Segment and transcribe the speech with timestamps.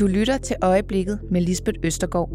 [0.00, 2.30] Du lytter til Øjeblikket med Lisbeth Østergaard.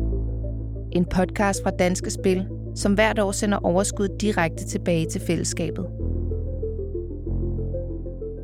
[0.91, 5.85] En podcast fra Danske Spil, som hvert år sender overskud direkte tilbage til fællesskabet.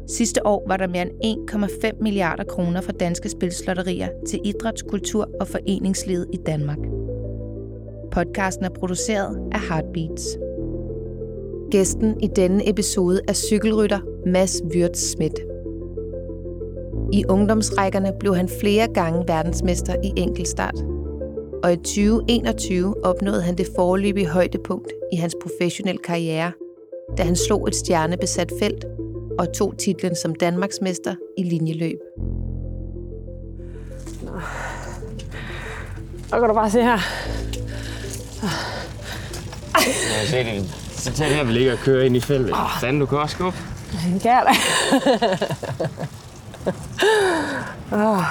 [0.08, 4.90] Sidste år var der mere end 1,5 milliarder kroner fra Danske Spils lotterier til idræts-,
[4.90, 6.80] kultur- og foreningslivet i Danmark.
[8.12, 10.38] Podcasten er produceret af Heartbeats.
[11.72, 15.51] Gæsten i denne episode er cykelrytter Mads Wirtz Schmidt.
[17.14, 20.76] I ungdomsrækkerne blev han flere gange verdensmester i enkeltstart.
[21.64, 26.52] Og i 2021 opnåede han det forløbige højdepunkt i hans professionelle karriere,
[27.18, 28.86] da han slog et stjernebesat felt
[29.40, 31.98] og tog titlen som Danmarksmester i linjeløb.
[34.24, 34.32] Nu.
[36.40, 37.00] kan du bare se her.
[39.76, 40.70] Ja, se det.
[40.92, 42.54] Så tag det her, vi ligger og kører ind i feltet.
[42.54, 42.80] Oh.
[42.82, 43.58] Sanden, du kan også skubbe.
[44.14, 44.54] Det kan jeg da
[47.92, 48.24] oh.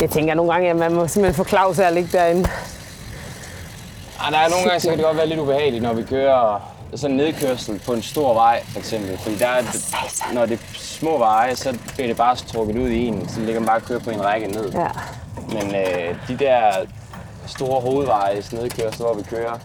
[0.00, 2.48] Jeg tænker nogle gange, at man må simpelthen få Claus af at ligge derinde.
[4.20, 6.60] Ah, nej, nogle gange så kan det godt være lidt ubehageligt, når vi kører
[6.94, 9.18] sådan en nedkørsel på en stor vej, for eksempel.
[9.18, 10.24] Fordi der er, altså.
[10.32, 13.28] når det er små veje, så bliver det bare trukket ud i en.
[13.28, 14.72] Så ligger man bare og kører på en række ned.
[14.72, 14.88] Ja.
[15.48, 16.72] Men øh, de der
[17.46, 19.58] store hovedveje, sådan nedkørsel, hvor vi kører...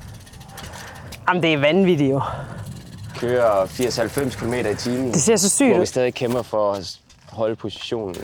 [1.27, 2.21] Jamen, det er vanvittigt jo.
[3.19, 5.13] Kører 80-90 km i timen.
[5.13, 5.71] Det ser så sygt ud.
[5.71, 6.77] Hvor vi stadig kæmper for
[7.35, 8.15] holde positionen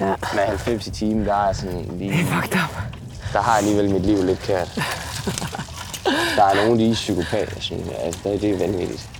[0.00, 0.14] ja.
[0.34, 2.12] med 90 i timen, der er sådan lige...
[2.12, 2.82] Det er fucked up.
[3.32, 4.68] Der har alligevel mit liv lidt kært.
[6.36, 7.96] der er nogle af de psykopater, synes jeg.
[7.98, 9.10] Altså, det, det er vanvittigt.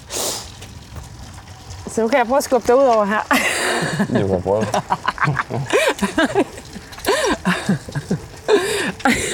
[1.86, 3.20] Så nu kan jeg prøve at skubbe dig ud over her.
[4.18, 4.66] det kan prøve.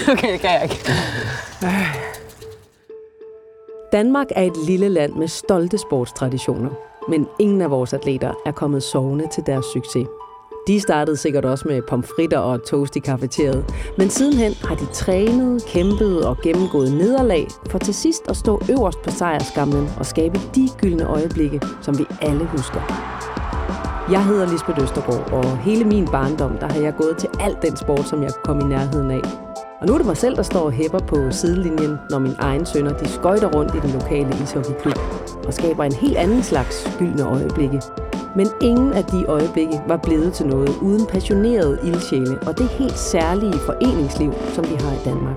[0.12, 0.92] okay, det kan jeg ikke.
[3.92, 6.70] Danmark er et lille land med stolte sportstraditioner.
[7.08, 10.06] Men ingen af vores atleter er kommet sovende til deres succes.
[10.66, 13.64] De startede sikkert også med pomfritter og toast i kafeteriet,
[13.98, 19.02] men sidenhen har de trænet, kæmpet og gennemgået nederlag, for til sidst at stå øverst
[19.02, 22.80] på sejrskamlen og skabe de gyldne øjeblikke, som vi alle husker.
[24.10, 27.76] Jeg hedder Lisbeth Østergaard, og hele min barndom, der har jeg gået til al den
[27.76, 29.49] sport, som jeg kom i nærheden af.
[29.80, 32.66] Og nu er det mig selv, der står og hæpper på sidelinjen, når mine egne
[32.66, 34.98] sønner de skøjter rundt i den lokale ishockeyklub
[35.46, 37.82] og skaber en helt anden slags gyldne øjeblikke.
[38.36, 42.98] Men ingen af de øjeblikke var blevet til noget uden passionerede ildsjæle og det helt
[42.98, 45.36] særlige foreningsliv, som vi har i Danmark.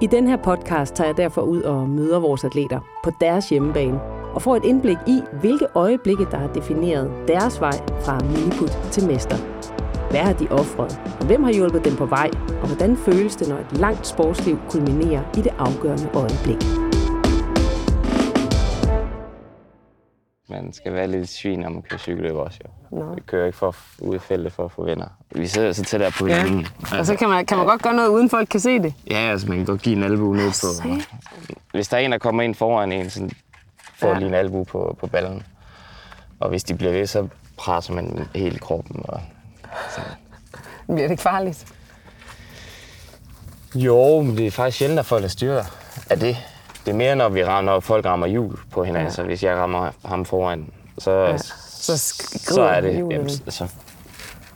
[0.00, 4.00] I den her podcast tager jeg derfor ud og møder vores atleter på deres hjemmebane
[4.34, 9.06] og får et indblik i, hvilke øjeblikke, der har defineret deres vej fra miniput til
[9.06, 9.36] mester.
[10.10, 11.00] Hvad har de offret?
[11.20, 12.30] Og hvem har hjulpet dem på vej?
[12.62, 16.56] Og hvordan føles det, når et langt sportsliv kulminerer i det afgørende øjeblik?
[20.48, 22.96] Man skal være lidt svin, når man kører cykelløb også, jo.
[22.98, 23.14] No.
[23.14, 25.06] Vi kører ikke for at udfælde for at få venner.
[25.34, 26.60] Vi sidder så tæt der på hinanden.
[26.60, 26.66] Ja.
[26.80, 28.94] Altså, og så kan man, kan man godt gøre noget, uden folk kan se det?
[29.10, 30.98] Ja, altså man kan godt give en albu ned på...
[31.72, 33.28] Hvis der er en, der kommer ind foran en, så
[33.94, 34.18] får ja.
[34.18, 35.42] lige en albu på, på ballen.
[36.40, 39.00] Og hvis de bliver ved, så presser man hele kroppen.
[39.04, 39.20] Og
[39.90, 40.00] så.
[40.94, 41.66] Bliver det farligt?
[43.74, 45.66] Jo, men det er faktisk sjældent, at folk er styret
[46.10, 46.36] af det.
[46.84, 49.08] Det er mere, når, vi rammer, når folk rammer hjul på hinanden.
[49.08, 49.14] Ja.
[49.14, 51.36] Så hvis jeg rammer ham foran, så, ja.
[51.36, 51.98] så,
[52.38, 52.94] så er det...
[52.94, 53.68] Jamen, så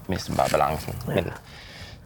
[0.09, 0.95] mister man bare balancen.
[1.09, 1.15] Ja.
[1.15, 1.25] Men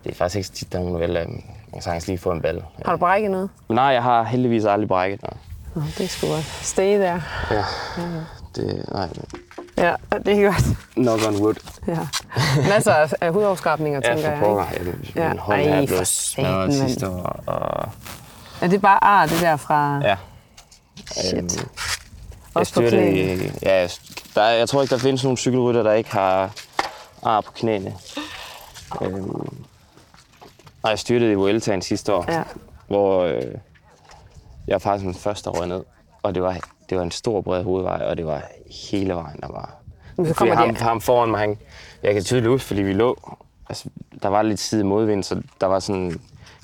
[0.04, 1.42] det er faktisk ikke så tit, der er nogen
[1.80, 2.62] sagtens lige få en ball.
[2.84, 3.50] Har du brækket noget?
[3.68, 5.36] Nej, jeg har heldigvis aldrig brækket noget.
[5.74, 6.44] Nå, det er sgu godt.
[6.44, 7.20] Stay der.
[7.50, 7.56] Ja.
[7.56, 9.08] ja det, nej.
[9.76, 9.94] Ja,
[10.26, 10.76] det er godt.
[10.94, 11.54] Knock on wood.
[11.86, 11.98] Ja.
[12.68, 14.38] Masser af, af hudafskrabninger, ja, tænker jeg.
[14.38, 14.84] Ikke?
[14.84, 15.28] Ja, det, ja.
[15.28, 17.42] min Ej, er blevet smadret sidste år.
[17.46, 17.88] Og...
[18.62, 20.00] Ja, det er bare ar, det der fra...
[20.04, 20.16] Ja.
[21.10, 21.60] Shit.
[21.60, 21.68] Øhm,
[22.54, 23.52] Også på knæene.
[23.62, 23.88] Ja,
[24.34, 26.50] der, jeg tror ikke, der findes nogen cykelrytter, der ikke har
[27.22, 27.94] ar på knæene.
[29.02, 29.64] Øhm,
[30.82, 32.42] og jeg styrtede i Vueltaen sidste år, ja.
[32.86, 33.42] hvor øh,
[34.66, 35.84] jeg faktisk den første, der ned.
[36.22, 36.52] Og det var
[36.90, 38.42] det var en stor bred hovedvej, og det var
[38.90, 39.74] hele vejen, der var...
[40.34, 40.82] Fordi ham, det?
[40.82, 41.58] ham foran mig, han,
[42.02, 43.36] jeg kan tydeligt huske, fordi vi lå,
[43.68, 43.88] altså,
[44.22, 46.20] der var lidt side modvind, så der var sådan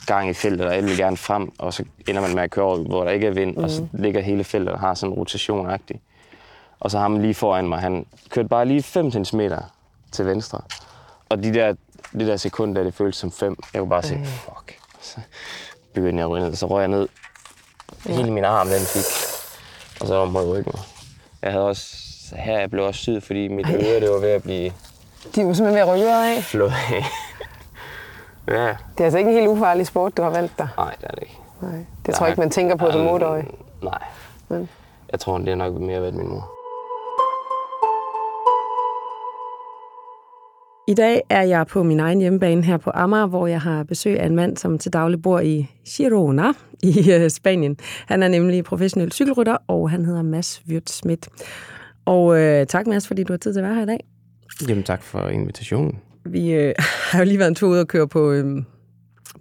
[0.07, 2.77] gang i feltet, og alle vil gerne frem, og så ender man med at køre
[2.77, 3.65] hvor der ikke er vind, mm.
[3.65, 4.03] og så mhm.
[4.03, 5.99] ligger hele feltet og har sådan en rotation -agtig.
[6.81, 9.41] Og så ham lige foran mig, han kørte bare lige 5 cm
[10.13, 10.61] til venstre.
[11.29, 11.75] Og de der,
[12.13, 14.25] det der sekund, der det føltes som 5, jeg kunne bare sige, mm.
[14.25, 14.79] fuck.
[15.01, 15.21] Så
[15.93, 17.09] begyndte jeg at ryge ned, så røg jeg ned.
[18.07, 19.34] Hele min arm, den fik
[20.01, 20.75] og så om på ryggen.
[21.43, 21.97] Jeg havde også,
[22.37, 23.75] her jeg blev også syd, fordi mit Ej.
[23.75, 24.73] øre, det var ved at blive...
[25.35, 26.43] De var simpelthen ved at rykke af?
[26.43, 27.05] Flået af.
[28.49, 28.67] ja.
[28.69, 30.69] Det er altså ikke en helt ufarlig sport, du har valgt dig.
[30.77, 31.39] Nej, det er det ikke.
[31.61, 31.71] Nej.
[31.77, 33.27] Det der tror jeg ikke, man tænker på som 8
[33.83, 33.99] Nej.
[34.49, 34.69] Men.
[35.13, 36.54] Jeg tror, det er nok mere været min mor.
[40.89, 44.21] I dag er jeg på min egen hjemmebane her på Amager, hvor jeg har besøg
[44.21, 45.67] af en mand, som til daglig bor i
[45.97, 46.53] Girona
[46.83, 47.77] i øh, Spanien.
[48.07, 51.29] Han er nemlig professionel cykelrytter, og han hedder Mads Wirt Schmidt.
[52.05, 54.05] Og øh, tak Mads, fordi du har tid til at være her i dag.
[54.69, 55.99] Jamen tak for invitationen.
[56.25, 56.75] Vi øh,
[57.11, 58.63] har jo lige været en tur ud og køre på, øh,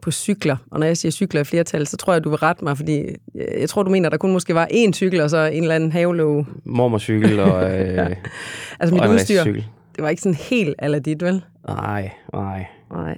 [0.02, 2.64] på cykler, og når jeg siger cykler i flertal, så tror jeg, du vil rette
[2.64, 3.00] mig, fordi
[3.36, 5.64] øh, jeg tror, du mener, at der kun måske var én cykel, og så en
[5.64, 6.46] eller anden havelåg.
[6.66, 8.08] Mormorcykel og, øh, ja.
[8.80, 9.66] Altså mit og udstyr, racercykel.
[9.96, 11.44] Det var ikke sådan helt ala dit, vel?
[11.68, 12.66] Nej, nej.
[12.92, 13.18] Nej.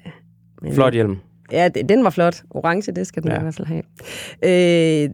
[0.61, 1.17] Men, Flot hjelm.
[1.51, 2.43] Ja, den var flot.
[2.49, 3.39] Orange, det skal den ja.
[3.39, 3.83] I hvert fald have.
[4.43, 5.09] Øh,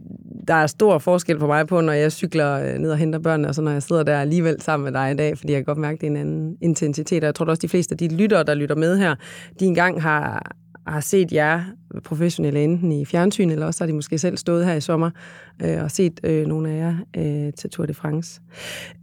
[0.48, 3.48] der er stor forskel på mig på, når jeg cykler øh, ned og henter børnene,
[3.48, 5.64] og så når jeg sidder der alligevel sammen med dig i dag, fordi jeg kan
[5.64, 7.22] godt mærke, det er en anden intensitet.
[7.22, 9.14] Og jeg tror også, de fleste af de lyttere, der lytter med her,
[9.60, 10.52] de engang har,
[10.86, 11.64] har set jer
[12.04, 15.10] professionelle enten i fjernsyn, eller også har de måske selv stået her i sommer
[15.62, 18.40] øh, og set øh, nogle af jer øh, til Tour de France.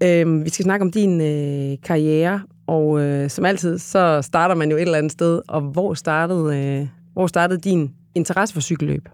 [0.03, 4.71] Øh, vi skal snakke om din øh, karriere, og øh, som altid, så starter man
[4.71, 5.41] jo et eller andet sted.
[5.47, 9.09] Og hvor startede, øh, hvor startede din interesse for cykelløb?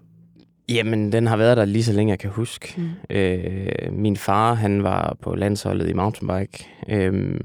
[0.70, 2.74] Jamen, den har været der lige så længe, jeg kan huske.
[2.78, 3.16] Mm.
[3.16, 6.68] Øh, min far, han var på landsholdet i mountainbike.
[6.90, 7.40] Øh,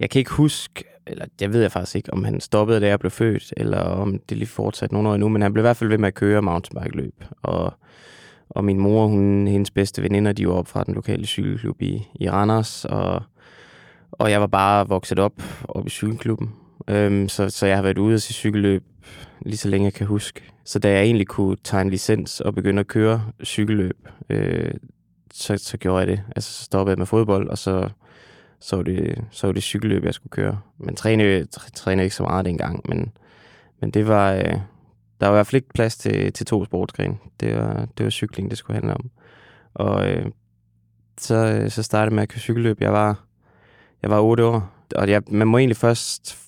[0.00, 3.00] jeg kan ikke huske, eller jeg ved jeg faktisk ikke, om han stoppede, da jeg
[3.00, 5.76] blev født, eller om det lige fortsat nogle år endnu, men han blev i hvert
[5.76, 7.24] fald ved med at køre mountainbike-løb.
[7.42, 7.72] Og,
[8.48, 12.08] og min mor, hun, hendes bedste veninder, de var op fra den lokale cykelklub i,
[12.20, 13.22] i Randers, og,
[14.12, 16.52] og jeg var bare vokset op op i cykelklubben.
[16.88, 18.84] Øhm, så, så jeg har været ude og se cykelløb
[19.40, 20.40] lige så længe jeg kan huske.
[20.64, 24.74] Så da jeg egentlig kunne tage en licens og begynde at køre cykelløb, øh,
[25.32, 26.22] så, så gjorde jeg det.
[26.36, 27.88] Altså så stoppede jeg med fodbold, og så,
[28.60, 30.60] så, var det, så var det cykelløb, jeg skulle køre.
[30.78, 33.12] Men trænede, tr- trænede ikke så meget dengang, men,
[33.80, 34.42] men det var, øh,
[35.20, 37.16] der var i hvert fald ikke plads til, til to sportsgrene.
[37.40, 39.10] Det var, det var cykling, det skulle handle om.
[39.74, 40.26] Og øh,
[41.18, 42.80] så, så startede jeg med at køre cykelløb.
[42.80, 43.24] Jeg var,
[44.02, 46.38] jeg var 8 år, og jeg, man må egentlig først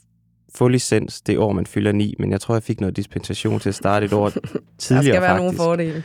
[0.55, 3.69] få licens det år, man fylder 9, men jeg tror, jeg fik noget dispensation til
[3.69, 4.39] at starte et år Der
[4.79, 5.43] tidligere skal være faktisk.
[5.43, 6.03] nogle fordele.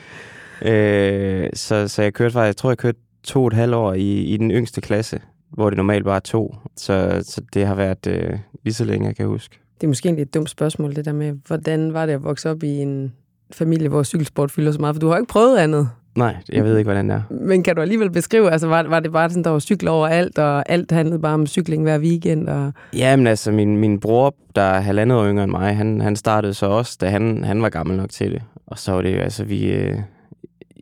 [0.62, 3.94] Øh, så, så jeg kørte faktisk, jeg tror, jeg kørte to og et halvt år
[3.94, 5.22] i, i den yngste klasse,
[5.54, 6.56] hvor det normalt bare er to.
[6.76, 9.60] Så, så det har været øh, lige så længe, jeg kan huske.
[9.76, 12.52] Det er måske egentlig et dumt spørgsmål, det der med, hvordan var det at vokse
[12.52, 13.14] op i en
[13.52, 14.96] familie, hvor cykelsport fylder så meget?
[14.96, 15.90] For du har jo ikke prøvet andet.
[16.16, 17.22] Nej, jeg ved ikke, hvordan det er.
[17.34, 20.08] Men kan du alligevel beskrive, altså var, var det bare sådan, der var cykler over
[20.08, 22.50] alt, og alt handlede bare om cykling hver weekend?
[22.50, 22.74] Og...
[22.94, 26.54] Jamen altså, min, min bror, der er halvandet år yngre end mig, han, han startede
[26.54, 28.42] så også, da han, han var gammel nok til det.
[28.68, 29.90] Og så var det jo, altså vi...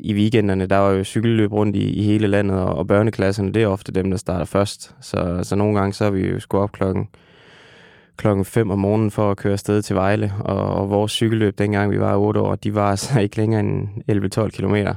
[0.04, 3.64] I weekenderne, der var jo cykelløb rundt i, i hele landet, og, og børneklasserne, det
[3.64, 4.96] er ofte dem, der starter først.
[5.02, 7.08] Så, så nogle gange, så er vi jo sgu op klokken,
[8.18, 11.92] klokken 5 om morgenen for at køre afsted til Vejle, og, og vores cykelløb, dengang
[11.92, 13.88] vi var 8 år, de var altså ikke længere end
[14.38, 14.96] 11-12 kilometer.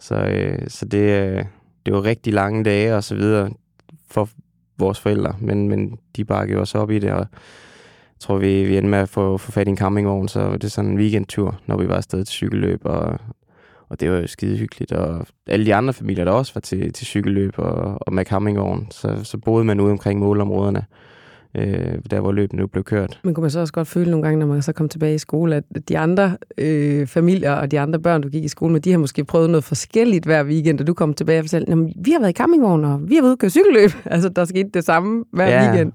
[0.00, 1.44] Så, øh, så det, øh,
[1.86, 3.50] det var rigtig lange dage og så videre
[4.10, 4.28] for
[4.78, 8.76] vores forældre, men, men de bakkede os op i det, og jeg tror, vi, vi
[8.76, 11.60] endte med at få, få fat i en campingvogn, så var det sådan en weekendtur,
[11.66, 13.18] når vi var afsted til cykelløb, og,
[13.92, 16.92] og det var jo skide hyggeligt, og alle de andre familier, der også var til,
[16.92, 20.84] til cykelløb og, og med campingvogn, så, så boede man ude omkring målområderne,
[21.56, 23.20] øh, der hvor løbene nu blev kørt.
[23.24, 25.18] Men kunne man så også godt føle nogle gange, når man så kom tilbage i
[25.18, 28.80] skole, at de andre øh, familier og de andre børn, du gik i skole med,
[28.80, 31.92] de har måske prøvet noget forskelligt hver weekend, og du kom tilbage og fortalte, "Jamen,
[32.04, 33.90] vi har været i campingvogn, og vi har været ude og køre cykelløb.
[34.14, 35.68] altså, der skete det samme hver Ja.
[35.70, 35.92] weekend.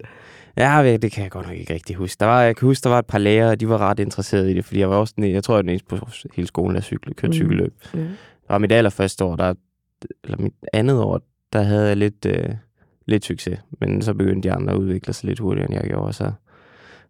[0.58, 2.20] Ja, det kan jeg godt nok ikke rigtig huske.
[2.20, 4.54] Der var, jeg kan huske, der var et par lærere, de var ret interesserede i
[4.54, 6.76] det, fordi jeg var også den, jeg tror, jeg var den eneste på hele skolen,
[6.76, 7.34] der cyklede, kørte Mm.
[7.34, 7.74] cykelløb.
[7.94, 8.06] Ja.
[8.50, 9.54] Og mit allerførste år, der,
[10.24, 11.22] eller mit andet år,
[11.54, 12.50] der havde jeg lidt, øh,
[13.06, 13.60] lidt succes.
[13.80, 16.32] Men så begyndte de andre at udvikle sig lidt hurtigere, end jeg gjorde, og så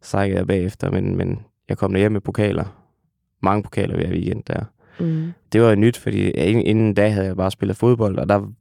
[0.02, 0.92] sejkede jeg bagefter.
[0.92, 1.40] Men, men
[1.70, 2.84] jeg kom hjem med pokaler.
[3.42, 4.64] Mange pokaler hver weekend der.
[5.00, 5.32] Mm.
[5.54, 8.52] Det var nyt, fordi inden inden da havde jeg bare spillet fodbold, og der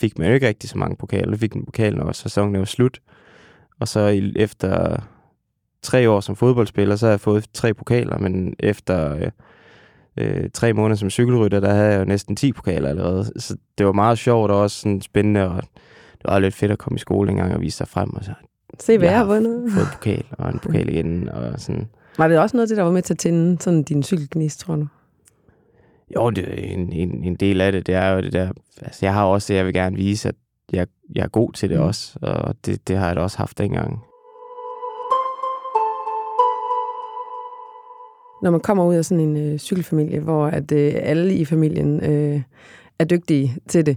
[0.00, 1.30] fik man jo ikke rigtig så mange pokaler.
[1.30, 3.00] Jeg fik en pokal, når sæsonen var slut.
[3.80, 4.96] Og så efter
[5.82, 9.30] tre år som fodboldspiller, så har jeg fået tre pokaler, men efter øh,
[10.16, 13.24] øh, tre måneder som cykelrytter, der havde jeg jo næsten 10 pokaler allerede.
[13.36, 15.62] Så det var meget sjovt og også sådan spændende, og
[16.12, 18.24] det var lidt fedt at komme i skole en gang og vise sig frem, og
[18.24, 18.32] så
[18.80, 19.72] Se, hvad Jeg har vundet.
[19.72, 21.88] fået en pokal og en pokal igen, og sådan.
[22.18, 24.60] Var det også noget af det, der var med til at tænde sådan din cykelgnist,
[24.60, 24.86] tror du?
[26.16, 28.50] Jo, det er en, en, en del af det, det er jo det der,
[28.82, 30.34] altså jeg har også det, jeg vil gerne vise, at
[30.72, 31.84] jeg, jeg er god til det Mm.
[31.84, 34.00] også, og det, det har jeg da også haft dengang.
[38.42, 42.04] Når man kommer ud af sådan en øh, cykelfamilie, hvor at øh, alle i familien
[42.04, 42.42] øh,
[42.98, 43.96] er dygtige til det,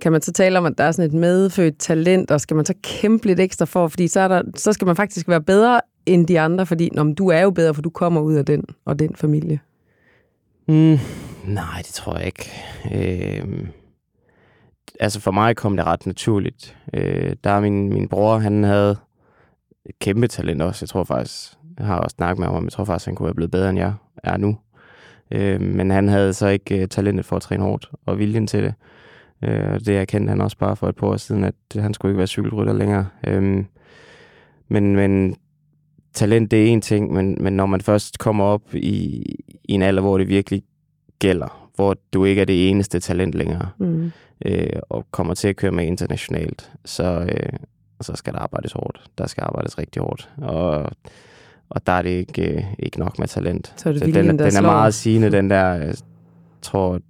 [0.00, 2.64] kan man så tale om, at der er sådan et medfødt talent, og skal man
[2.64, 5.80] så kæmpe lidt ekstra for, fordi så, er der, så skal man faktisk være bedre
[6.06, 8.44] end de andre, fordi nå, men du er jo bedre, for du kommer ud af
[8.44, 9.60] den og den familie.
[10.68, 10.98] Mm,
[11.46, 12.50] nej, det tror jeg ikke.
[12.94, 13.66] Øh,
[15.00, 16.76] altså for mig kom det ret naturligt.
[16.94, 18.96] Øh, der er min, min bror, han havde
[19.86, 20.82] et kæmpe talent også.
[20.82, 23.24] Jeg tror faktisk, jeg har også snakket med ham om, jeg tror faktisk, han kunne
[23.24, 23.92] være blevet bedre, end jeg
[24.24, 24.58] er nu.
[25.30, 28.62] Øh, men han havde så ikke øh, talentet for at træne hårdt og viljen til
[28.62, 28.74] det.
[29.44, 32.18] Øh, det erkendte han også bare for et par år siden, at han skulle ikke
[32.18, 33.06] være cykelrytter længere.
[33.26, 33.64] Øh,
[34.68, 35.36] men, men
[36.14, 39.24] talent, det er en ting, men, men når man først kommer op i,
[39.64, 40.62] i en alder, hvor det virkelig
[41.18, 44.12] gælder, hvor du ikke er det eneste talent længere, mm.
[44.44, 47.52] øh, og kommer til at køre med internationalt, så, øh,
[48.00, 49.02] så skal der arbejdes hårdt.
[49.18, 50.30] Der skal arbejdes rigtig hårdt.
[50.38, 50.90] Og,
[51.70, 53.74] og der er det ikke, øh, ikke nok med talent.
[53.76, 54.70] Så er det så viljen, den, der den er slår.
[54.70, 55.94] meget sigende, den der, jeg
[56.62, 57.02] tror, et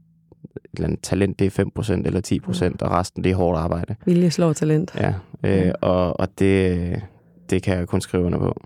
[0.74, 2.76] eller andet talent, det er 5% eller 10%, Mm.
[2.80, 3.94] og resten, det er hårdt arbejde.
[4.04, 4.92] Vilje slår talent.
[4.96, 5.72] Ja, øh, Mm.
[5.80, 7.02] og, og det,
[7.50, 8.60] det kan jeg kun skrive under på.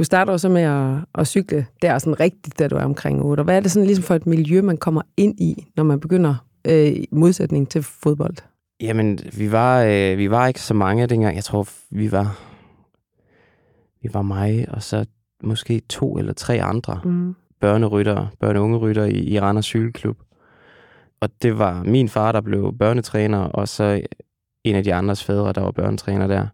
[0.00, 3.40] Du starter også med at, at cykle der sådan rigtigt, da du er omkring 8.
[3.40, 6.00] Og hvad er det sådan ligesom for et miljø, man kommer ind i, når man
[6.00, 6.34] begynder
[6.66, 8.36] øh, i modsætning til fodbold?
[8.80, 11.36] Jamen, vi var, øh, vi var ikke så mange dengang.
[11.36, 12.38] Jeg tror, vi var,
[14.02, 15.06] vi var mig, og så
[15.42, 17.34] måske to eller tre andre Mm.
[17.60, 20.16] børneryttere, børne-unge ryttere i, i Randers Cykelklub.
[21.20, 24.00] Og det var min far, der blev børnetræner, og så
[24.64, 26.46] en af de andres fædre, der var børnetræner der.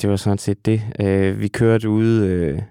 [0.00, 0.82] Det var sådan set det.
[1.00, 2.62] Øh, vi kørte ude, øh,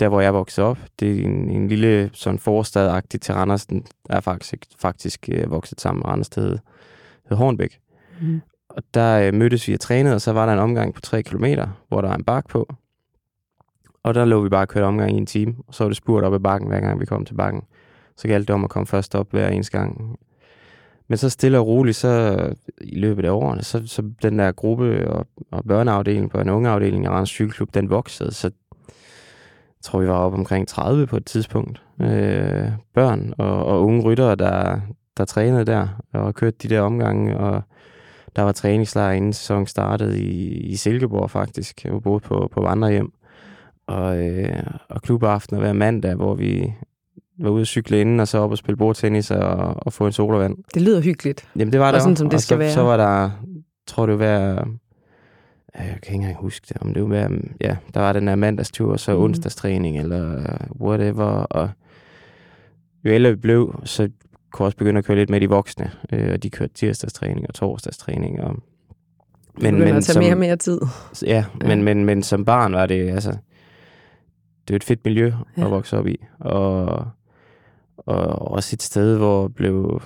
[0.00, 0.78] der hvor jeg voksede op.
[1.00, 3.66] Det er en, en lille sådan forstadagtig til Randers.
[3.66, 6.58] Den er faktisk, faktisk øh, vokset sammen med Randers, det hed,
[7.28, 7.80] hed Hornbæk.
[8.20, 8.40] Mm.
[8.68, 11.22] Og der øh, mødtes vi og trænede, og så var der en omgang på 3
[11.22, 11.44] km,
[11.88, 12.74] hvor der var en bak på.
[14.04, 15.96] Og der lå vi bare og kørte omgang i en time, og så var det
[15.96, 17.62] spurt op ad bakken, hver gang vi kom til bakken.
[18.16, 20.18] Så galt det om at komme først op hver eneste gang.
[21.12, 22.38] Men så stille og roligt, så
[22.80, 27.04] i løbet af årene, så, så den der gruppe og, og børneafdeling på en ungeafdeling
[27.04, 28.34] i Randers Cykelklub, den voksede.
[28.34, 28.46] Så
[28.86, 31.82] jeg tror, vi var op omkring 30 på et tidspunkt.
[32.00, 34.80] Øh, børn og, og unge ryttere, der,
[35.16, 37.38] der trænede der og kørte de der omgange.
[37.38, 37.62] Og
[38.36, 41.84] der var træningslejr inden sæsonen startede i, i Silkeborg faktisk.
[41.84, 43.12] Jeg boede på, på vandrehjem.
[43.86, 46.74] Og, øh, og klubaftener hver mandag, hvor vi
[47.38, 49.46] var ude at cykle inden, og så op og spille bordtennis og,
[49.86, 50.56] og få en sodavand.
[50.74, 51.48] Det lyder hyggeligt.
[51.56, 52.72] Jamen, det var Og der sådan, som det og skal så, være.
[52.72, 53.30] Så var der,
[53.86, 54.38] tror det var hver,
[55.74, 57.28] jeg kan ikke engang huske det, om det var hver,
[57.60, 59.22] ja, der var den der mandagstur, og så Mhm.
[59.22, 61.70] onsdagstræning, eller whatever, og
[63.04, 64.08] jo ældre vi blev, så
[64.52, 67.54] kunne også begynde at køre lidt med de voksne, øh, og de kørte tirsdagstræning og
[67.54, 68.56] torsdagstræning, og
[69.60, 70.80] Men, men at tage mere og mere tid.
[71.26, 71.68] Ja, Ja.
[71.68, 73.30] Men, men, men som barn var det, altså,
[74.68, 75.64] det er et fedt miljø Ja.
[75.64, 76.24] at vokse op i.
[76.40, 77.06] Og,
[78.06, 80.02] og også et sted, hvor jeg blev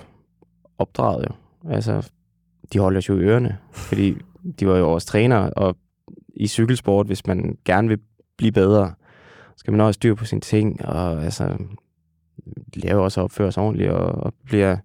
[0.77, 1.33] opdraget jo.
[1.71, 2.09] Altså,
[2.73, 4.17] de holdt os jo i ørerne, fordi
[4.59, 5.75] de var jo vores trænere, og
[6.35, 7.99] i cykelsport, hvis man gerne vil
[8.37, 8.93] blive bedre,
[9.57, 11.57] skal man også styr på sine ting, og altså,
[12.73, 14.77] lave også opføre sig ordentligt, og, og bliver,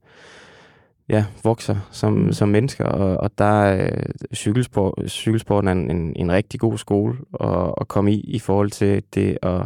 [1.09, 2.33] ja, vokser som, mm.
[2.33, 4.05] som mennesker, og, og der er øh,
[4.35, 8.71] cykelsport, cykelsporten er en, en, en rigtig god skole at, at komme i, i forhold
[8.71, 9.61] til det at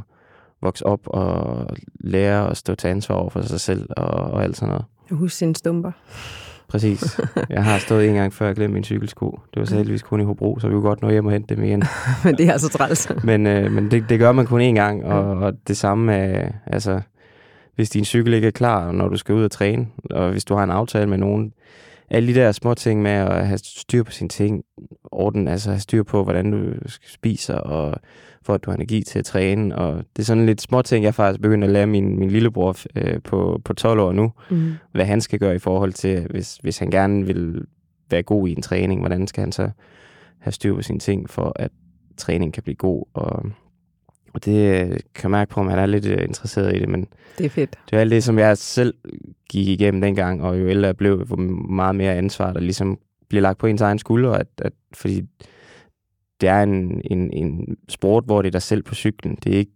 [0.62, 1.66] vokse op og
[2.00, 4.84] lære at stå til ansvar over for sig selv og, og alt sådan noget.
[5.10, 5.92] Husker sine stumper.
[6.68, 7.20] Præcis.
[7.50, 9.40] Jeg har stået en gang før, jeg glemte min cykelsko.
[9.54, 11.54] Det var så heldigvis kun i Hobro, så vi kunne godt nå hjem og hente
[11.54, 11.82] dem igen.
[12.24, 13.08] Men det er altså træls.
[13.24, 16.48] Men, øh, men det, det gør man kun én gang, og, og det samme med,
[16.66, 17.00] altså,
[17.74, 20.54] hvis din cykel ikke er klar, når du skal ud og træne, og hvis du
[20.54, 21.52] har en aftale med nogen,
[22.10, 24.62] alle de der små ting med at have styr på sine ting,
[25.04, 26.72] orden, altså have styr på, hvordan du
[27.06, 28.00] spiser, og
[28.46, 31.04] for at du har energi til at træne, og det er sådan lidt små ting,
[31.04, 34.72] jeg faktisk begyndt at lære min, min lillebror øh, på, på 12 år nu, Mm.
[34.92, 37.62] hvad han skal gøre i forhold til, hvis, hvis han gerne vil
[38.10, 39.70] være god i en træning, hvordan skal han så
[40.38, 41.70] have styr på sine ting, for at
[42.16, 43.04] træning kan blive god.
[43.14, 43.44] Og,
[44.34, 46.88] og det øh, kan jeg mærke på, at han er lidt øh, interesseret i det,
[46.88, 47.06] men
[47.38, 47.78] Det er fedt.
[47.90, 48.94] det er alt det, som jeg selv
[49.50, 51.36] gik igennem dengang, og jo ældre jeg blev, hvor
[51.72, 52.98] meget mere ansvar, der ligesom
[53.28, 55.22] bliver lagt på ens egen skulder, at, at, fordi
[56.40, 59.38] det er en, en, en sport, hvor det er dig selv på cyklen.
[59.44, 59.72] Det er ikke,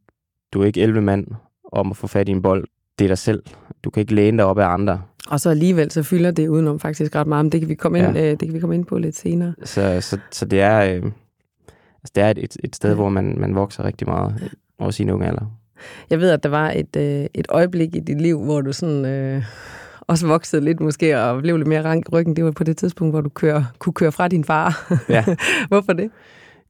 [0.53, 1.27] du er ikke 11 mand
[1.73, 2.65] om at få fat i en bold.
[2.99, 3.43] Det er dig selv.
[3.85, 5.03] Du kan ikke læne dig op af andre.
[5.31, 7.99] Og så alligevel, så fylder det udenom faktisk ret meget, men det kan vi komme
[7.99, 8.25] ind, Ja.
[8.25, 9.55] øh, det kan vi komme ind på lidt senere.
[9.65, 11.03] Så, så, så det er, øh,
[11.97, 12.95] altså det er et, et, sted, Ja.
[12.95, 15.57] hvor man, man vokser rigtig meget, også i en ung alder.
[16.11, 19.05] Jeg ved, at der var et, øh, et øjeblik i dit liv, hvor du sådan
[19.05, 19.43] øh,
[20.01, 22.37] også voksede lidt måske, og blev lidt mere rank i ryggen.
[22.37, 24.93] Det var på det tidspunkt, hvor du kører, kunne køre fra din far.
[25.09, 25.25] Ja.
[25.69, 26.11] Hvorfor det?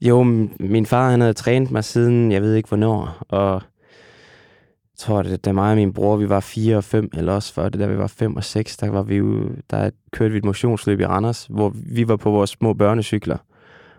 [0.00, 0.23] Jo,
[0.61, 5.45] min far han havde trænet mig siden, jeg ved ikke hvornår, og jeg tror, det,
[5.45, 7.87] da mig og min bror, vi var 4 og 5, eller også før det, da
[7.87, 11.07] vi var 5 og 6, der, var vi jo, der kørte vi et motionsløb i
[11.07, 13.37] Randers, hvor vi var på vores små børnecykler,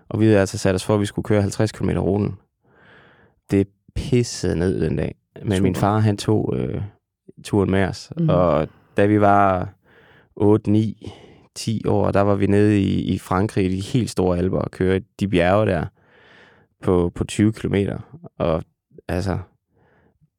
[0.09, 2.35] og vi havde altså sat os for, at vi skulle køre 50 km ruten.
[3.51, 5.63] Det pissede ned den dag, men Super.
[5.63, 6.81] min far, han tog øh,
[7.43, 8.29] turen med os, mm.
[8.29, 8.67] og
[8.97, 9.69] da vi var
[10.35, 11.11] 8, 9,
[11.55, 14.71] 10 år, der var vi nede i, i Frankrig, i de helt store alber, og
[14.71, 15.85] køre de bjerge der,
[16.81, 17.75] på, på 20 km.
[18.37, 18.63] Og
[19.07, 19.37] altså,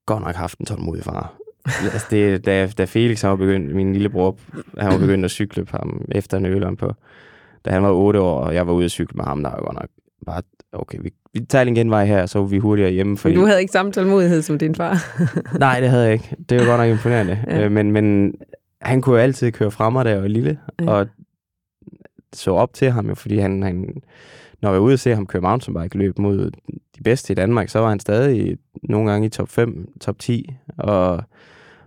[0.07, 1.35] godt nok haft en tålmodig far.
[1.92, 4.38] altså det, da, da Felix han var begyndt, min lillebror,
[4.78, 6.95] han var begyndt at cykle på ham efter en øl på,
[7.64, 9.61] da han var 8 år, og jeg var ude at cykle med ham, der var
[9.61, 9.88] godt nok
[10.26, 10.42] bare,
[10.73, 13.16] okay, vi, vi tager en genvej her, så vi hurtigere hjemme.
[13.16, 13.35] Fordi...
[13.35, 14.99] du havde ikke samme tålmodighed som din far?
[15.59, 16.37] Nej, det havde jeg ikke.
[16.49, 17.45] Det var godt nok imponerende.
[17.47, 17.64] ja.
[17.64, 18.35] Øh, men, men
[18.82, 20.90] han kunne jo altid køre frem da jeg var lille, ja.
[20.90, 21.06] og
[22.32, 24.02] så op til ham, fordi han, han,
[24.62, 26.50] når jeg var ude og se ham køre mountainbike løb mod
[26.96, 30.56] de bedste i Danmark, så var han stadig nogle gange i top 5, top 10,
[30.78, 31.22] og,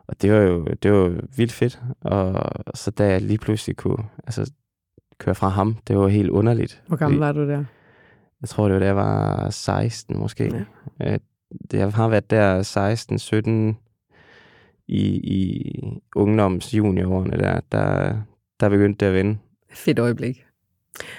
[0.07, 1.81] og det var jo det var vildt fedt.
[2.01, 4.51] Og så da jeg lige pludselig kunne altså,
[5.17, 6.83] køre fra ham, det var helt underligt.
[6.87, 7.63] Hvor gammel var du der?
[8.41, 10.65] Jeg tror, det var da jeg var 16 måske.
[10.99, 11.17] Ja.
[11.73, 13.77] Jeg har været der 16, 17
[14.87, 15.71] i, i
[16.15, 18.17] ungdoms juniorårene der, der,
[18.59, 19.37] der begyndte det at vende.
[19.73, 20.45] Fedt øjeblik.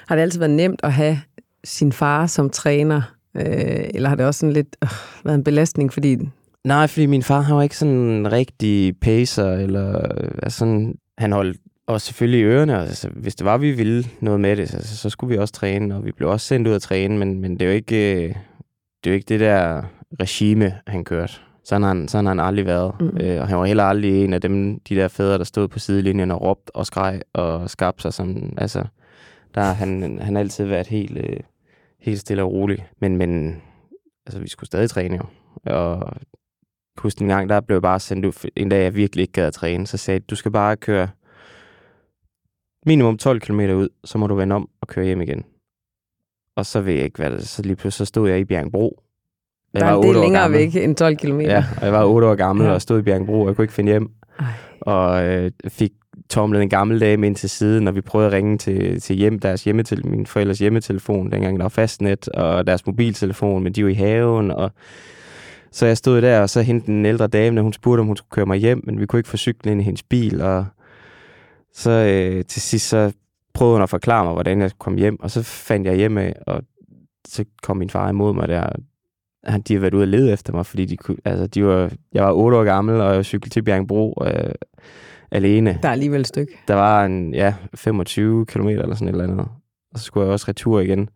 [0.08, 1.18] Har det altid været nemt at have
[1.64, 3.02] sin far som træner?
[3.36, 4.88] Øh, eller har det også sådan lidt øh,
[5.24, 6.18] været en belastning, fordi...
[6.64, 9.98] Nej, fordi min far han var ikke sådan en rigtig pacer, eller
[10.42, 12.78] altså sådan, han holdt og selvfølgelig i ørerne.
[12.78, 15.96] Altså, hvis det var, vi ville noget med det, så, så skulle vi også træne,
[15.96, 18.28] og vi blev også sendt ud at træne, men, men det er jo ikke, øh,
[19.04, 19.82] det, er jo ikke det der
[20.20, 21.32] regime, han kørte.
[21.66, 22.94] Sådan har han, sådan har han aldrig været.
[23.00, 23.18] Mm.
[23.20, 25.78] Øh, og han var heller aldrig en af dem, de der fædre, der stod på
[25.78, 28.14] sidelinjen og råbte og skreg og skabte sig.
[28.14, 28.84] Som, altså,
[29.54, 31.40] der har han, han altid været helt, øh,
[32.00, 32.86] helt stille og rolig.
[33.00, 33.62] Men, men
[34.26, 35.22] altså, vi skulle stadig træne jo.
[35.72, 36.12] Og
[36.98, 39.46] husk en gang, der blev jeg bare sendt ud, en dag jeg virkelig ikke gad
[39.46, 41.08] at træne, så sagde du skal bare køre
[42.86, 45.44] minimum 12 km ud, så må du vende om og køre hjem igen.
[46.56, 49.02] Og så ved jeg ikke, hvad det Så lige pludselig så stod jeg i Bjergbro.
[49.78, 51.40] Jeg der er det længere væk end 12 km.
[51.40, 52.72] Ja, og jeg var 8 år gammel ja.
[52.72, 54.10] og stod i Bjergbro, og jeg kunne ikke finde hjem.
[54.38, 54.46] Ej.
[54.80, 55.90] Og øh, fik
[56.30, 59.38] tomlet en gammel dame ind til siden, når vi prøvede at ringe til, til hjem,
[59.38, 63.90] deres hjemmetel, min forældres hjemmetelefon, dengang der var fastnet, og deres mobiltelefon, men de var
[63.90, 64.70] i haven, og
[65.70, 68.16] så jeg stod der, og så hentede en ældre dame, og hun spurgte, om hun
[68.16, 70.66] skulle køre mig hjem, men vi kunne ikke få cyklen ind i hendes bil, og
[71.72, 73.12] så øh, til sidst så
[73.54, 76.34] prøvede hun at forklare mig, hvordan jeg kom hjem, og så fandt jeg hjem af,
[76.46, 76.62] og
[77.28, 78.68] så kom min far imod mig der.
[79.46, 81.92] Han, de har været ude og lede efter mig, fordi de kunne, altså, de var,
[82.12, 84.54] jeg var otte år gammel, og jeg cyklede til Bjergbro øh,
[85.30, 85.78] alene.
[85.82, 86.52] Der er alligevel et stykke.
[86.68, 89.48] Der var en, ja, 25 km eller sådan et eller andet.
[89.92, 91.08] Og så skulle jeg også retur igen.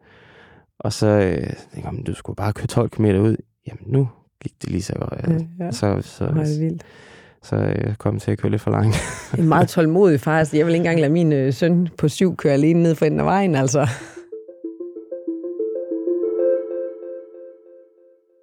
[0.79, 1.37] Og så øh,
[1.73, 3.37] tænkte jeg, du skulle bare køre 12 km ud.
[3.67, 4.09] Jamen nu
[4.43, 5.29] gik det lige så godt.
[5.29, 5.65] Ja.
[5.65, 5.71] ja.
[5.71, 6.85] Så, så, det er vildt
[7.43, 8.97] så jeg kom til at køre lidt for langt.
[9.39, 10.39] en meget tålmodig far.
[10.39, 13.07] Altså, jeg vil ikke engang lade min øh, søn på syv køre alene ned for
[13.07, 13.89] enden af vejen, altså.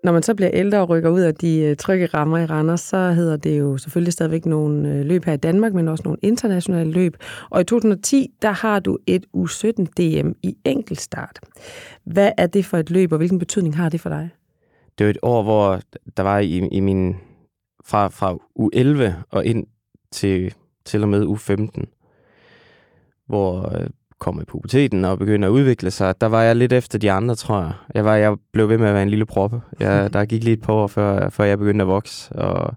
[0.04, 2.82] Når man så bliver ældre og rykker ud af de øh, trygge rammer i Randers,
[2.82, 6.18] så hedder det jo selvfølgelig stadigvæk nogle øh, løb her i Danmark, men også nogle
[6.22, 7.18] internationale løb.
[7.50, 11.40] Og i 2010, der har du et U17 DM i enkeltstart.
[12.04, 14.30] Hvad er det for et løb, og hvilken betydning har det for dig?
[14.98, 15.80] Det er et år, hvor
[16.18, 17.16] der var i, i min
[17.86, 19.68] fra, fra U11 og ind
[20.12, 20.54] til,
[20.86, 21.84] til og med U15,
[23.28, 27.00] hvor øh, kom i puberteten og begyndte at udvikle sig, der var jeg lidt efter
[27.00, 27.74] de andre, tror jeg.
[27.94, 29.62] Jeg, var, jeg blev ved med at være en lille proppe.
[29.80, 32.76] Jeg, der gik lige et par år, før, før jeg begyndte at vokse, og,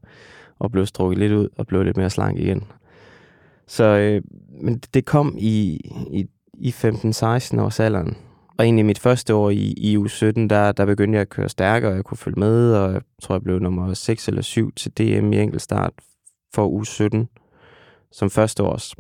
[0.59, 2.65] og blev strukket lidt ud og blev lidt mere slank igen.
[3.67, 4.23] Så, øh,
[4.63, 8.17] men det kom i, i, i 15-16 års alderen,
[8.59, 11.91] og egentlig mit første år i, i U17, der, der begyndte jeg at køre stærkere,
[11.91, 14.93] og jeg kunne følge med, og jeg tror, jeg blev nummer 6 eller 7 til
[14.99, 15.93] DM i enkeltstart
[16.55, 17.27] for U17
[18.13, 18.95] som første års.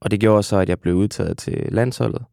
[0.00, 2.24] Og det gjorde så, at jeg blev udtaget til landsholdet